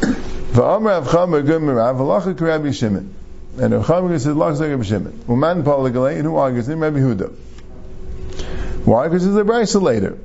V'amr 0.00 1.04
avcham 1.04 1.46
gum 1.46 1.64
mirav 1.64 1.96
v'lachak 1.98 2.40
Rabbi 2.40 2.70
Shimon. 2.70 3.14
And 3.58 3.74
Rav 3.74 4.10
says, 4.12 4.34
"Lachak 4.34 4.70
Rabbi 4.70 4.82
Shimon." 4.82 5.20
Uman 5.28 5.62
Paul 5.62 5.84
and 5.86 6.24
who 6.24 6.36
argues 6.36 6.66
him? 6.66 6.80
Rabbi 6.80 7.00
Huda. 7.00 7.30
Why? 8.90 9.06
Because 9.06 9.24
there's 9.24 9.36
a 9.36 9.44
brisa 9.44 9.80
later 9.80 10.18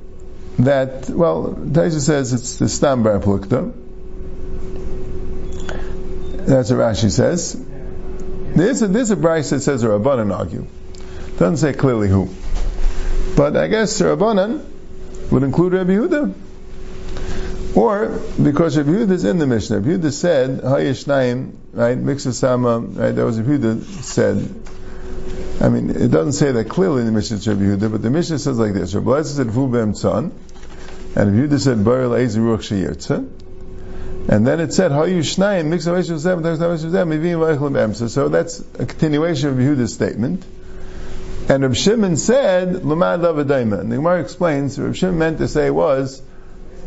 that 0.58 1.08
well, 1.08 1.54
Taisa 1.54 2.00
says 2.00 2.32
it's 2.32 2.56
the 2.56 2.68
stam 2.68 3.04
plukta. 3.04 3.72
That's 6.46 6.72
what 6.72 6.80
Rashi 6.80 7.12
says. 7.12 7.64
There's 8.56 8.82
a, 8.82 8.88
there's 8.88 9.12
a 9.12 9.16
brisa 9.16 9.50
that 9.50 9.60
says 9.60 9.84
rabbanan 9.84 10.36
argue. 10.36 10.66
Doesn't 11.38 11.58
say 11.58 11.74
clearly 11.74 12.08
who, 12.08 12.28
but 13.36 13.56
I 13.56 13.68
guess 13.68 14.00
rabbanan 14.00 14.64
would 15.30 15.44
include 15.44 15.74
Rabbi 15.74 15.92
Yehuda. 15.92 16.34
Or 17.76 18.20
because 18.42 18.76
Rabbi 18.76 18.90
Yehuda 18.90 19.12
is 19.12 19.24
in 19.24 19.38
the 19.38 19.46
Mishnah, 19.46 19.78
Rabbi 19.78 19.90
Yehuda 19.90 20.12
said 20.12 20.62
Hayishnaim, 20.62 21.52
right? 21.72 21.96
Mixasama, 21.96 22.98
right? 22.98 23.12
That 23.12 23.24
was 23.24 23.38
Rabbi 23.38 23.62
Yehuda 23.62 23.84
said 24.02 24.65
I 25.58 25.70
mean, 25.70 25.90
it 25.90 26.10
doesn't 26.10 26.32
say 26.32 26.52
that 26.52 26.68
clearly 26.68 27.00
in 27.00 27.06
the 27.06 27.12
Mishnah 27.12 27.38
to 27.38 27.54
Rabbi 27.54 27.62
Yehuda, 27.62 27.90
but 27.90 28.02
the 28.02 28.10
Mishnah 28.10 28.38
says 28.38 28.58
like 28.58 28.74
this: 28.74 28.94
Rabbi 28.94 29.10
Elazar 29.10 29.36
said 29.36 29.50
"Vu 29.50 29.68
tzon," 29.68 30.32
and 31.14 31.16
Rabbi 31.16 31.54
Yehuda 31.54 31.60
said 31.60 31.84
"Bar 31.84 32.08
leiz 32.08 32.36
ruach 32.36 32.58
sheyirtza," 32.58 33.26
and 34.28 34.46
then 34.46 34.60
it 34.60 34.74
said 34.74 34.90
"Hayu 34.90 35.20
shnayim 35.20 35.78
zem 35.78 36.90
zem 36.90 37.08
mivim 37.08 37.38
v'eichel 37.38 37.72
be'emsa." 37.72 38.10
So 38.10 38.28
that's 38.28 38.62
a 38.78 38.84
continuation 38.84 39.48
of 39.48 39.56
Yehuda's 39.56 39.94
statement. 39.94 40.44
And 41.48 41.62
Rabbi 41.62 41.74
Shimon 41.74 42.16
said 42.18 42.74
"Lamad 42.84 43.20
lavadaima," 43.20 43.80
and 43.80 43.90
the 43.90 43.96
Gemara 43.96 44.20
explains 44.20 44.78
Rabbi 44.78 44.92
Shimon 44.92 45.18
meant 45.18 45.38
to 45.38 45.48
say 45.48 45.70
was 45.70 46.20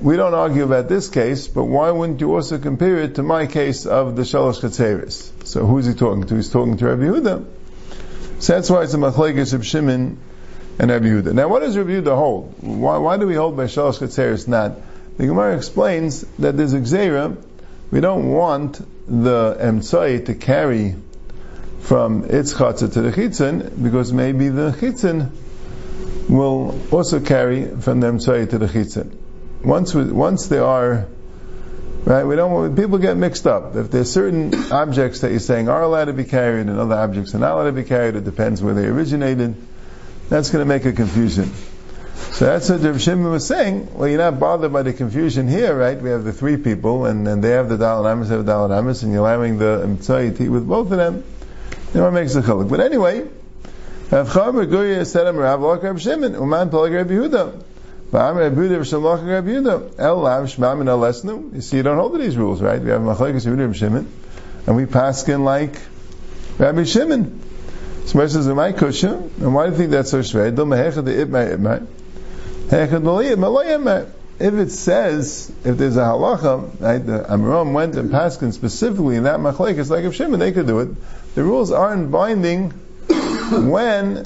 we 0.02 0.16
don't 0.16 0.36
argue 0.36 0.64
about 0.64 0.88
this 0.88 1.10
case, 1.10 1.48
but 1.48 1.64
why 1.64 1.90
wouldn't 1.90 2.22
you 2.22 2.36
also 2.36 2.60
compare 2.60 2.98
it 3.00 3.16
to 3.16 3.24
my 3.24 3.48
case 3.48 3.86
of 3.88 4.16
the 4.16 4.22
Shalosh 4.22 4.62
Chatzeris? 4.62 5.32
So 5.46 5.66
who's 5.66 5.88
he 5.88 5.94
talking 5.94 6.26
to? 6.26 6.36
He's 6.36 6.50
talking 6.50 6.78
to 6.78 6.86
Rabbi 6.86 7.04
Yehuda. 7.04 7.46
So 8.40 8.54
that's 8.54 8.70
why 8.70 8.84
it's 8.84 8.94
a 8.94 8.98
Machlekes 8.98 9.54
of 9.54 9.66
Shimon 9.66 10.18
and 10.80 10.92
Rabbi 10.92 11.06
Yehuda. 11.06 11.34
Now 11.34 11.48
what 11.48 11.60
does 11.60 11.78
Rabbi 11.78 11.90
Yehuda 11.92 12.16
hold? 12.16 12.56
Why, 12.62 12.98
why 12.98 13.18
do 13.18 13.28
we 13.28 13.36
hold 13.36 13.58
by 13.58 13.66
Shalosh 13.66 14.00
Chatzeris 14.00 14.48
not? 14.48 14.78
The 15.18 15.28
Gemara 15.28 15.58
explains 15.58 16.22
that 16.40 16.56
there's 16.56 16.74
a 16.74 16.80
Gzeira, 16.80 17.36
we 17.92 18.00
don't 18.00 18.30
want 18.32 18.80
the 19.08 19.58
Emtsai 19.60 20.26
to 20.28 20.36
carry 20.36 20.96
from 21.82 22.26
its 22.26 22.54
chatzah 22.54 22.94
to 22.94 23.02
the 23.02 23.12
chitzin, 23.12 23.84
because 23.84 24.14
maybe 24.14 24.50
the 24.50 24.72
chitzin 24.72 25.32
will 26.30 26.80
also 26.92 27.20
carry 27.20 27.66
from 27.66 28.00
the 28.00 28.08
Emtsai 28.08 28.50
to 28.50 28.58
the 28.58 28.68
chitzin 28.68 29.16
once 29.64 29.94
we, 29.94 30.04
once 30.06 30.48
they 30.48 30.58
are 30.58 31.08
right, 32.06 32.24
we 32.24 32.36
don't 32.36 32.52
want 32.52 32.76
people 32.76 32.98
get 32.98 33.18
mixed 33.18 33.48
up. 33.48 33.76
If 33.76 33.92
there's 33.92 34.12
certain 34.12 34.72
objects 34.72 35.22
that 35.22 35.32
you're 35.32 35.40
saying 35.40 35.70
are 35.70 35.82
allowed 35.82 36.06
to 36.06 36.14
be 36.14 36.26
carried 36.26 36.68
and 36.68 36.80
other 36.80 36.96
objects 36.96 37.36
are 37.36 37.40
not 37.40 37.54
allowed 37.54 37.66
to 37.66 37.72
be 37.72 37.84
carried, 37.84 38.16
it 38.16 38.26
depends 38.26 38.62
where 38.62 38.74
they 38.74 38.86
originated. 38.86 39.56
That's 40.30 40.50
going 40.52 40.62
to 40.62 40.68
make 40.68 40.86
a 40.86 40.94
confusion. 40.94 41.52
So 42.32 42.46
that's 42.46 42.70
what 42.70 42.82
Rav 42.82 43.02
Shimon 43.02 43.32
was 43.32 43.48
saying. 43.48 43.94
Well, 43.96 44.08
you're 44.08 44.20
not 44.20 44.40
bothered 44.40 44.72
by 44.72 44.84
the 44.84 44.94
confusion 44.94 45.48
here, 45.48 45.76
right? 45.76 46.00
We 46.00 46.10
have 46.10 46.24
the 46.24 46.34
three 46.34 46.58
people, 46.58 47.06
and, 47.06 47.28
and 47.28 47.44
they 47.44 47.52
have 47.52 47.70
the 47.70 47.78
Dalai 47.78 48.12
Amis, 48.12 48.30
have 48.30 48.46
the 48.46 48.52
Dalai 48.52 48.78
Amis, 48.78 49.04
and 49.04 49.12
you're 49.12 49.22
allowing 49.22 49.58
the 49.58 49.88
Mitzvah 49.88 50.52
with 50.52 50.68
both 50.68 50.92
of 50.92 50.98
them. 50.98 51.24
You 51.94 52.02
know 52.02 52.12
makes 52.12 52.36
a 52.36 52.42
chiluk. 52.42 52.70
But 52.70 52.82
anyway, 52.82 53.28
Rav 54.12 54.30
Chamer 54.30 54.68
Gurya 54.68 55.06
said, 55.06 55.36
Rav 55.36 56.02
Shimon, 56.02 56.34
Uman 56.34 56.70
Pelag 56.70 56.94
Rabbi 56.94 57.14
Yehuda. 57.14 57.64
You 58.12 58.18
see, 61.62 61.78
you 61.78 61.84
don't 61.84 61.98
hold 61.98 62.14
to 62.14 62.18
these 62.18 62.38
rules, 62.38 62.60
right? 62.60 62.82
We 62.82 62.90
have 62.90 63.02
Machlekes 63.02 63.46
Yehuda 63.46 63.76
Shimon, 63.76 64.12
and 64.66 64.76
we 64.76 64.86
paskin 64.86 65.44
like 65.44 65.80
Rabbi 66.58 66.86
Shimon. 66.86 67.40
So 68.06 68.26
says, 68.28 68.48
"My 68.48 68.72
kusha." 68.74 69.14
And 69.40 69.54
why 69.54 69.68
do 69.68 69.74
you 69.74 69.78
think 69.78 69.92
that's 69.92 70.10
so 70.10 70.22
shvei? 70.22 70.50
If 74.40 74.54
it 74.54 74.72
says, 74.72 75.52
if 75.66 75.78
there's 75.78 75.98
a 75.98 76.00
halacha, 76.00 76.80
right, 76.80 77.06
the 77.06 77.30
Amram 77.30 77.74
went 77.74 77.96
and 77.96 78.10
paskin 78.10 78.54
specifically 78.54 79.18
in 79.18 79.24
that 79.24 79.40
machlekes 79.40 79.90
like 79.92 80.06
of 80.06 80.16
Shimon, 80.16 80.40
they 80.40 80.54
could 80.54 80.66
do 80.66 80.80
it. 80.80 80.90
The 81.36 81.44
rules 81.44 81.72
aren't 81.72 82.10
binding 82.10 82.72
when 83.52 84.26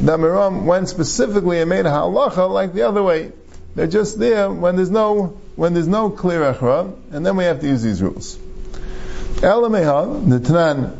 the 0.00 0.16
Miram 0.16 0.64
went 0.64 0.88
specifically 0.88 1.60
and 1.60 1.70
made 1.70 1.86
a 1.86 1.90
halacha 1.90 2.50
like 2.50 2.74
the 2.74 2.82
other 2.82 3.02
way. 3.02 3.32
They're 3.74 3.86
just 3.86 4.18
there 4.18 4.50
when 4.50 4.76
there's 4.76 4.90
no 4.90 5.38
when 5.56 5.74
there's 5.74 5.88
no 5.88 6.10
clear 6.10 6.52
echra, 6.52 6.94
and 7.12 7.24
then 7.24 7.36
we 7.36 7.44
have 7.44 7.60
to 7.60 7.66
use 7.66 7.82
these 7.82 8.02
rules. 8.02 8.36
Elameha, 9.36 10.28
the 10.28 10.92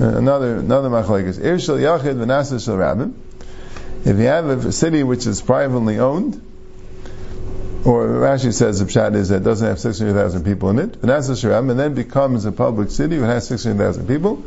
uh, 0.00 0.18
another 0.18 0.56
another 0.56 0.88
machlekes. 0.88 1.38
Ir 1.38 1.58
shel 1.58 1.76
yachid 1.76 2.16
v'nasa 2.16 2.62
shel 2.64 2.76
rabbim. 2.76 3.14
If 4.04 4.18
you 4.18 4.24
have 4.24 4.66
a 4.66 4.72
city 4.72 5.02
which 5.02 5.26
is 5.26 5.40
privately 5.40 5.98
owned, 5.98 6.42
or 7.84 8.06
Rashi 8.06 8.52
says 8.52 8.80
the 8.80 8.86
pshat 8.86 9.14
is 9.14 9.30
that 9.30 9.36
it 9.36 9.44
doesn't 9.44 9.66
have 9.66 9.78
600,000 9.78 10.44
people 10.44 10.70
in 10.70 10.78
it, 10.78 11.00
v'nasa 11.00 11.40
shel 11.40 11.52
rabbim, 11.52 11.70
and 11.70 11.80
then 11.80 11.94
becomes 11.94 12.44
a 12.44 12.52
public 12.52 12.90
city 12.90 13.16
that 13.16 13.26
has 13.26 13.48
600,000 13.48 14.06
people, 14.06 14.44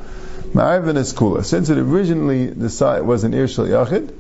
Ma'arvin 0.54 0.98
is 0.98 1.14
kula. 1.14 1.44
Since 1.44 1.70
it 1.70 1.78
originally 1.78 2.48
decided, 2.48 3.06
was 3.06 3.24
an 3.24 3.34
Ir 3.34 3.48
Shal 3.48 3.66
Yachid, 3.66 4.14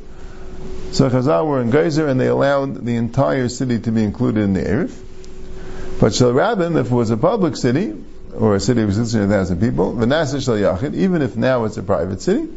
so 0.91 1.09
Chazal 1.09 1.45
were 1.47 1.61
in 1.61 1.69
Geyser 1.69 2.07
and 2.07 2.19
they 2.19 2.27
allowed 2.27 2.85
the 2.85 2.95
entire 2.95 3.49
city 3.49 3.79
to 3.79 3.91
be 3.91 4.03
included 4.03 4.43
in 4.43 4.53
the 4.53 4.61
Erev. 4.61 4.95
But 5.99 6.13
Shal 6.13 6.31
Rabin, 6.31 6.77
if 6.77 6.87
it 6.87 6.91
was 6.91 7.09
a 7.09 7.17
public 7.17 7.55
city, 7.55 7.93
or 8.35 8.55
a 8.55 8.59
city 8.59 8.81
of 8.81 8.93
600,000 8.93 9.59
people, 9.59 9.93
Vanasa 9.93 10.43
Shal 10.43 10.55
Yachid, 10.55 10.93
even 10.93 11.21
if 11.21 11.35
now 11.35 11.65
it's 11.65 11.77
a 11.77 11.83
private 11.83 12.21
city, 12.21 12.47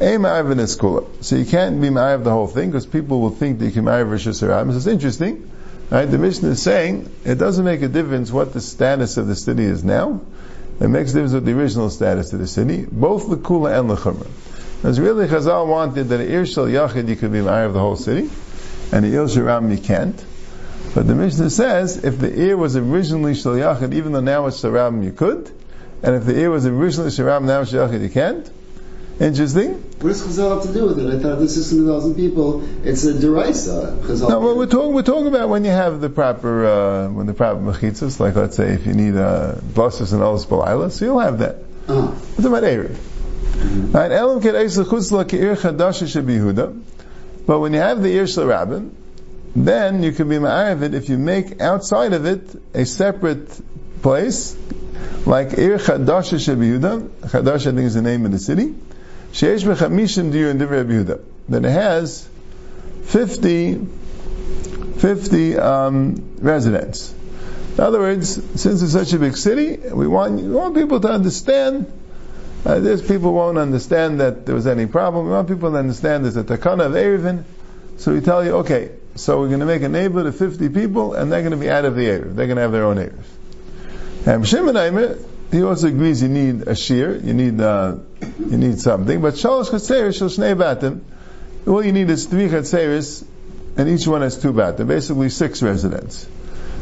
a 0.00 0.16
Ma'arvin 0.18 0.58
is 0.58 0.76
kula. 0.76 1.06
So 1.22 1.36
you 1.36 1.44
can't 1.44 1.80
be 1.80 1.88
Ma'arv 1.88 2.24
the 2.24 2.30
whole 2.30 2.48
thing, 2.48 2.70
because 2.70 2.86
people 2.86 3.20
will 3.20 3.30
think 3.30 3.60
that 3.60 3.66
you 3.66 3.70
can 3.70 3.84
Ma'arv 3.84 4.10
Rosh 4.10 4.26
Hashanah. 4.26 4.76
It's 4.76 4.86
interesting. 4.86 5.50
Right? 5.90 6.06
The 6.06 6.18
Mishnah 6.18 6.48
is 6.50 6.62
saying 6.62 7.10
it 7.24 7.36
doesn't 7.36 7.64
make 7.64 7.82
a 7.82 7.88
difference 7.88 8.32
what 8.32 8.52
the 8.52 8.60
status 8.60 9.18
of 9.18 9.26
the 9.26 9.36
city 9.36 9.64
is 9.64 9.84
now. 9.84 10.22
It 10.80 10.88
makes 10.88 11.10
a 11.10 11.14
difference 11.14 11.34
with 11.34 11.44
the 11.44 11.52
original 11.52 11.88
status 11.90 12.32
of 12.32 12.40
the 12.40 12.46
city, 12.46 12.86
both 12.90 13.30
the 13.30 13.36
Kula 13.36 13.78
and 13.78 13.88
the 13.88 13.96
Chumrah. 13.96 14.26
Because 14.76 15.00
really 15.00 15.26
Chazal 15.26 15.66
wanted 15.66 16.08
that 16.08 16.20
Ir 16.20 16.44
Shal 16.44 16.66
Yachid 16.66 17.08
you 17.08 17.16
could 17.16 17.32
be 17.32 17.38
Ma'ar 17.38 17.66
of 17.66 17.72
the 17.72 17.80
whole 17.80 17.96
city, 17.96 18.28
and 18.92 19.04
the 19.04 19.14
Ir 19.14 19.26
Shiram 19.26 19.70
you 19.70 19.78
can't. 19.78 20.22
But 20.94 21.06
the 21.06 21.14
Mishnah 21.14 21.50
says 21.50 22.04
if 22.04 22.18
the 22.18 22.38
ear 22.38 22.56
was 22.56 22.76
originally 22.76 23.34
Shal 23.34 23.54
Yachid, 23.54 23.94
even 23.94 24.12
though 24.12 24.20
now 24.20 24.46
it's 24.46 24.60
Sharam 24.62 25.02
you 25.04 25.12
could, 25.12 25.50
and 26.02 26.16
if 26.16 26.24
the 26.24 26.38
ear 26.38 26.50
was 26.50 26.66
originally 26.66 27.10
Sharam, 27.10 27.44
now 27.44 27.64
Shal 27.64 27.88
Yachid 27.88 28.02
you 28.02 28.10
can't, 28.10 28.50
Interesting. 29.20 29.74
What 30.00 30.08
does 30.08 30.22
Chazal 30.22 30.56
have 30.56 30.66
to 30.66 30.72
do 30.72 30.86
with 30.86 30.98
it? 30.98 31.06
I 31.06 31.22
thought 31.22 31.38
this 31.38 31.56
is 31.56 31.68
600,000 31.68 32.16
people. 32.16 32.64
It's 32.84 33.04
a 33.04 33.12
derisa. 33.12 33.96
Chazal. 34.00 34.28
No, 34.28 34.40
well, 34.40 34.56
we're 34.56 34.66
talking. 34.66 34.92
We're 34.92 35.02
talking 35.02 35.28
about 35.28 35.48
when 35.48 35.64
you 35.64 35.70
have 35.70 36.00
the 36.00 36.10
proper, 36.10 36.66
uh, 36.66 37.08
when 37.10 37.26
the 37.26 37.34
proper 37.34 37.60
mechitzas. 37.60 38.18
Like 38.18 38.34
let's 38.34 38.56
say 38.56 38.72
if 38.72 38.86
you 38.86 38.92
need 38.92 39.14
a 39.14 39.60
blossus 39.62 40.10
and 40.10 40.20
olis 40.20 40.46
balayla, 40.46 40.90
so 40.90 41.04
you'll 41.04 41.20
have 41.20 41.38
that. 41.38 41.56
Uh-huh. 41.86 42.08
What's 42.08 42.44
about 42.44 42.64
erev? 42.64 42.88
Mm-hmm. 42.88 43.92
Right, 43.92 44.10
elam 44.10 44.42
keir 44.42 45.54
But 47.46 47.58
when 47.60 47.72
you 47.72 47.78
have 47.78 48.02
the 48.02 48.12
ir 48.16 48.26
rabbin, 48.46 48.96
then 49.54 50.02
you 50.02 50.10
can 50.10 50.28
be 50.28 50.36
ma'ariv 50.36 50.82
it 50.82 50.94
if 50.94 51.08
you 51.08 51.18
make 51.18 51.60
outside 51.60 52.14
of 52.14 52.26
it 52.26 52.42
a 52.74 52.84
separate 52.84 53.60
place, 54.02 54.56
like 55.24 55.52
ir 55.56 55.78
chadasha 55.78 56.38
shebihuda. 56.40 57.08
Chadash 57.28 57.60
I 57.60 57.70
think 57.70 57.78
is 57.78 57.94
the 57.94 58.02
name 58.02 58.26
of 58.26 58.32
the 58.32 58.40
city. 58.40 58.74
Sheish 59.34 59.64
Mechamishim 59.64 60.30
Dir 60.30 60.48
in 60.48 60.58
Divrei 60.58 60.84
Yehuda. 60.84 61.20
That 61.48 61.64
it 61.64 61.70
has 61.70 62.28
50, 63.02 63.84
50 64.98 65.56
um, 65.58 66.36
residents. 66.38 67.12
In 67.76 67.80
other 67.80 67.98
words, 67.98 68.28
since 68.60 68.80
it's 68.80 68.92
such 68.92 69.12
a 69.12 69.18
big 69.18 69.36
city, 69.36 69.76
we 69.76 70.06
want, 70.06 70.36
we 70.36 70.48
want 70.48 70.76
people 70.76 71.00
to 71.00 71.08
understand. 71.08 71.92
Uh, 72.64 72.96
people 73.08 73.32
won't 73.32 73.58
understand 73.58 74.20
that 74.20 74.46
there 74.46 74.54
was 74.54 74.68
any 74.68 74.86
problem. 74.86 75.26
We 75.26 75.32
want 75.32 75.48
people 75.48 75.72
to 75.72 75.78
understand 75.78 76.24
there's 76.24 76.36
a 76.36 76.44
takana 76.44 76.86
of 76.86 76.92
Erevin. 76.92 77.42
So 77.96 78.14
we 78.14 78.20
tell 78.20 78.44
you, 78.44 78.58
okay, 78.58 78.92
so 79.16 79.40
we're 79.40 79.48
going 79.48 79.58
to 79.58 79.66
make 79.66 79.82
a 79.82 79.88
neighborhood 79.88 80.26
of 80.26 80.36
50 80.36 80.68
people, 80.68 81.14
and 81.14 81.32
they're 81.32 81.42
going 81.42 81.50
to 81.50 81.56
be 81.56 81.68
out 81.68 81.84
of 81.84 81.96
the 81.96 82.04
Erev. 82.04 82.36
They're 82.36 82.46
going 82.46 82.56
to 82.56 82.62
have 82.62 82.72
their 82.72 82.84
own 82.84 82.98
Erev. 82.98 83.24
And 84.28 84.46
Shimon 84.46 84.76
he 85.54 85.62
also 85.62 85.86
agrees 85.86 86.20
you 86.20 86.28
need 86.28 86.66
a 86.66 86.74
shear, 86.74 87.16
you 87.16 87.32
need 87.32 87.60
uh, 87.60 87.94
you 88.40 88.58
need 88.58 88.80
something. 88.80 89.20
But 89.20 89.34
shalosh 89.34 89.70
chatzeris 89.70 90.18
shel 90.18 90.28
shnei 90.28 90.56
batim, 90.56 91.02
all 91.68 91.84
you 91.84 91.92
need 91.92 92.10
is 92.10 92.26
three 92.26 92.48
chatzeris, 92.48 93.24
and 93.76 93.88
each 93.88 94.08
one 94.08 94.22
has 94.22 94.36
two 94.36 94.52
batim, 94.52 94.88
basically 94.88 95.28
six 95.28 95.62
residents. 95.62 96.26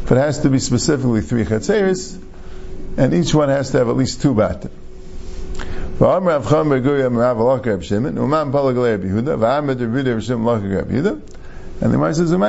But 0.09 0.17
it 0.17 0.23
has 0.23 0.39
to 0.41 0.49
be 0.49 0.59
specifically 0.59 1.21
three 1.21 1.45
chatzeris, 1.45 2.19
and 2.97 3.13
each 3.13 3.35
one 3.35 3.51
has 3.51 3.73
to 3.73 3.79
have 3.79 3.91
at 3.91 3.97
least 3.97 4.23
two 4.23 4.35
batim. 4.35 4.71
And 5.95 6.01
the 11.93 11.99
Gemara 11.99 12.15
says, 12.15 12.33
and 12.33 12.43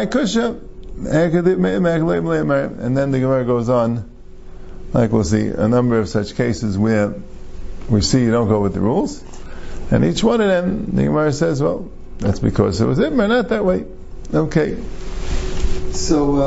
then 2.97 3.11
the 3.11 3.19
Gemara 3.19 3.45
goes 3.45 3.69
on 3.69 4.12
like 4.93 5.11
we'll 5.11 5.23
see 5.23 5.47
a 5.47 5.67
number 5.67 5.99
of 5.99 6.07
such 6.07 6.35
cases 6.35 6.77
where 6.77 7.15
we 7.89 8.01
see 8.01 8.21
you 8.21 8.31
don't 8.31 8.47
go 8.47 8.61
with 8.61 8.73
the 8.73 8.79
rules. 8.79 9.23
And 9.91 10.05
each 10.05 10.23
one 10.23 10.39
of 10.41 10.47
them, 10.47 10.95
the 10.95 11.03
Gemara 11.03 11.33
says, 11.33 11.61
well, 11.61 11.91
that's 12.19 12.39
because 12.39 12.79
it 12.79 12.85
was 12.85 12.99
Ibn, 12.99 13.17
not 13.17 13.49
that 13.49 13.65
way. 13.65 13.85
Okay. 14.33 14.77
So, 15.91 16.37
uh 16.37 16.41